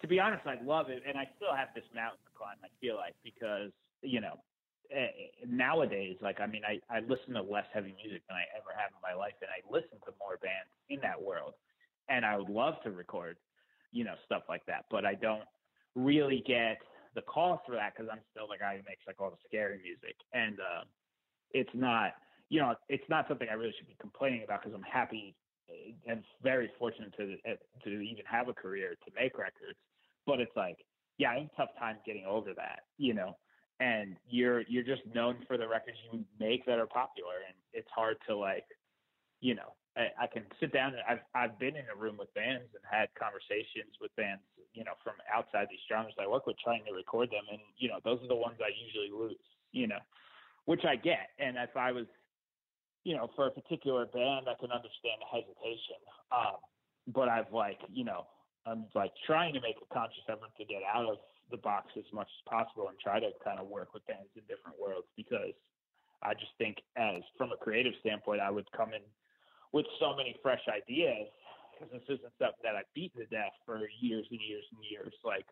[0.00, 2.56] to be honest, I love it, and I still have this mountain to climb.
[2.64, 3.70] I feel like because
[4.02, 4.40] you know
[5.46, 8.90] nowadays, like I mean, I I listen to less heavy music than I ever have
[8.90, 11.54] in my life, and I listen to more bands in that world,
[12.08, 13.36] and I would love to record,
[13.92, 15.44] you know, stuff like that, but I don't
[15.94, 16.78] really get
[17.14, 19.80] the call for that because I'm still the guy who makes like all the scary
[19.82, 20.84] music, and uh,
[21.52, 22.12] it's not,
[22.48, 25.34] you know, it's not something I really should be complaining about because I'm happy
[25.68, 27.36] uh, and very fortunate to
[27.84, 29.78] to even have a career to make records.
[30.26, 30.78] But it's like,
[31.18, 33.36] yeah, I have a tough time getting over that, you know.
[33.78, 37.88] And you're you're just known for the records you make that are popular, and it's
[37.94, 38.64] hard to like,
[39.40, 42.32] you know, I, I can sit down and I've I've been in a room with
[42.32, 44.40] bands and had conversations with bands,
[44.72, 47.88] you know, from outside these genres I work with, trying to record them, and you
[47.88, 49.36] know, those are the ones I usually lose,
[49.72, 50.00] you know,
[50.64, 51.36] which I get.
[51.38, 52.06] And if I was
[53.06, 56.02] you know, for a particular band, I can understand the hesitation.
[56.34, 56.58] Um,
[57.06, 58.26] but I've like, you know,
[58.66, 61.18] I'm like trying to make a conscious effort to get out of
[61.50, 64.42] the box as much as possible and try to kind of work with bands in
[64.48, 65.54] different worlds because
[66.22, 69.02] I just think as from a creative standpoint, I would come in
[69.72, 71.28] with so many fresh ideas
[71.72, 75.12] because this isn't something that I've beaten to death for years and years and years,
[75.24, 75.46] like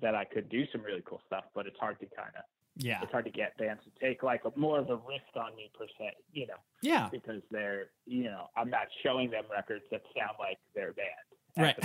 [0.00, 2.44] that I could do some really cool stuff, but it's hard to kind of
[2.78, 5.54] yeah it's hard to get bands to take like a more of a risk on
[5.56, 9.84] me per se, you know, yeah because they're, you know, I'm not showing them records
[9.90, 11.26] that sound like their band.
[11.56, 11.76] Right.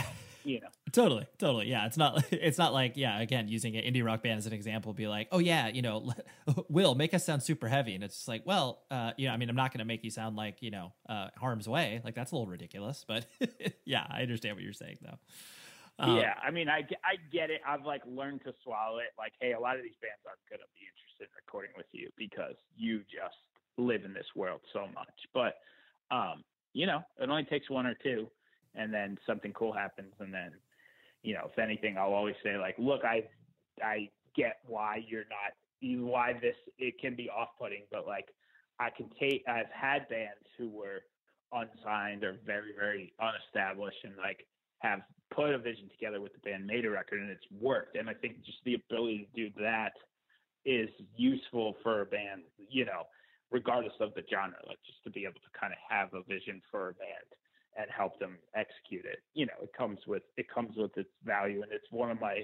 [0.43, 1.69] You know, Totally, totally.
[1.69, 2.23] Yeah, it's not.
[2.31, 3.19] It's not like yeah.
[3.19, 6.11] Again, using an indie rock band as an example, be like, oh yeah, you know,
[6.69, 9.37] Will make us sound super heavy, and it's just like, well, uh, you know, I
[9.37, 12.01] mean, I'm not going to make you sound like you know, uh, Harm's Way.
[12.03, 13.25] Like that's a little ridiculous, but
[13.85, 15.17] yeah, I understand what you're saying though.
[15.99, 17.61] Um, yeah, I mean, I, I get it.
[17.67, 19.13] I've like learned to swallow it.
[19.17, 21.85] Like, hey, a lot of these bands aren't going to be interested in recording with
[21.91, 23.37] you because you just
[23.77, 25.13] live in this world so much.
[25.33, 25.55] But,
[26.09, 26.43] um,
[26.73, 28.27] you know, it only takes one or two,
[28.75, 30.51] and then something cool happens, and then,
[31.23, 33.23] you know, if anything, I'll always say like, look, I,
[33.83, 38.27] I get why you're not, why this it can be off-putting, but like,
[38.79, 39.43] I can take.
[39.47, 41.01] I've had bands who were
[41.51, 44.47] unsigned or very, very unestablished, and like
[44.79, 45.01] have
[45.33, 47.95] put a vision together with the band, made a record, and it's worked.
[47.95, 49.93] And I think just the ability to do that
[50.65, 53.03] is useful for a band, you know,
[53.51, 56.61] regardless of the genre, like just to be able to kind of have a vision
[56.71, 57.29] for a band
[57.77, 59.19] and help them execute it.
[59.33, 62.41] You know, it comes with it comes with its value, and it's one of my,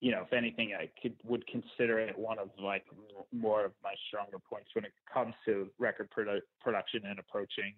[0.00, 2.84] you know, if anything, I could would consider it one of like
[3.32, 7.74] more of my stronger points when it comes to record produ- production and approaching,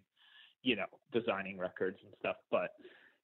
[0.63, 2.37] you know, designing records and stuff.
[2.51, 2.71] But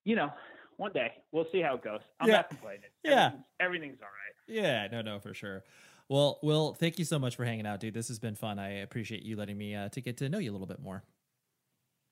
[0.05, 0.31] you know,
[0.76, 2.01] one day we'll see how it goes.
[2.20, 2.36] I'm Yeah.
[2.36, 2.81] not complaining.
[3.05, 3.10] Yeah.
[3.26, 4.35] Everything's, everything's all right.
[4.64, 5.62] Yeah, no, no, for sure.
[6.09, 7.94] Well, Will, thank you so much for hanging out, dude.
[7.94, 8.59] This has been fun.
[8.59, 11.02] I appreciate you letting me uh, to get to know you a little bit more.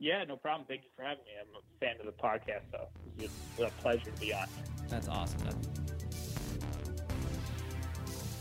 [0.03, 0.67] Yeah, no problem.
[0.67, 1.31] Thank you for having me.
[1.41, 2.89] I'm a fan of the podcast, so
[3.21, 4.49] it's a pleasure to be on.
[4.89, 5.39] That's awesome.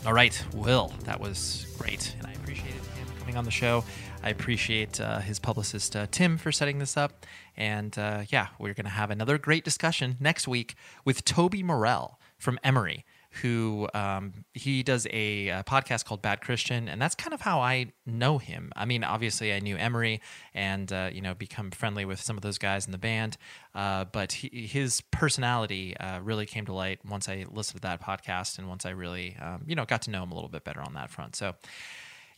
[0.03, 3.83] All right, Will, that was great, and I appreciated him coming on the show.
[4.23, 8.73] I appreciate uh, his publicist uh, Tim for setting this up, and uh, yeah, we're
[8.73, 10.73] going to have another great discussion next week
[11.05, 13.05] with Toby Morrell from Emery,
[13.41, 17.61] who um, he does a, uh podcast called Bad Christian, and that's kind of how
[17.61, 18.71] I know him.
[18.75, 20.21] I mean, obviously, I knew Emery,
[20.53, 23.37] and uh, you know, become friendly with some of those guys in the band,
[23.73, 28.01] uh, but he, his personality uh, really came to light once I listened to that
[28.01, 30.63] podcast, and once I really, um, you know, got to know him a little bit
[30.63, 31.35] better on that front.
[31.35, 31.55] So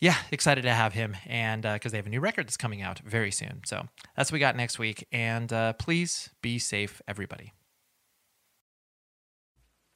[0.00, 2.98] yeah, excited to have him, and because they have a new record that's coming out
[3.00, 3.62] very soon.
[3.64, 5.06] So that's what we got next week.
[5.12, 7.52] And uh, please be safe, everybody.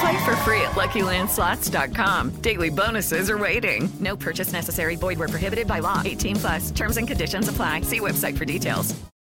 [0.00, 2.30] Play for free at LuckyLandSlots.com.
[2.40, 3.88] Daily bonuses are waiting.
[3.98, 4.96] No purchase necessary.
[4.96, 6.02] Void where prohibited by law.
[6.04, 6.70] 18 plus.
[6.70, 7.80] Terms and conditions apply.
[7.82, 8.94] See website for details.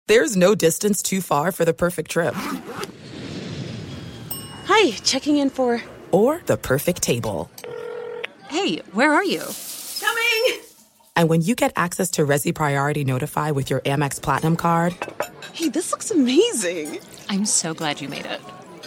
[0.08, 2.34] There's no distance too far for the perfect trip.
[4.66, 5.82] Hi, checking in for.
[6.12, 7.50] Or the perfect table.
[8.48, 9.42] Hey, where are you?
[10.00, 10.60] Coming!
[11.14, 14.96] And when you get access to Resy Priority Notify with your Amex Platinum card
[15.52, 17.00] Hey, this looks amazing.
[17.28, 18.40] I'm so glad you made it.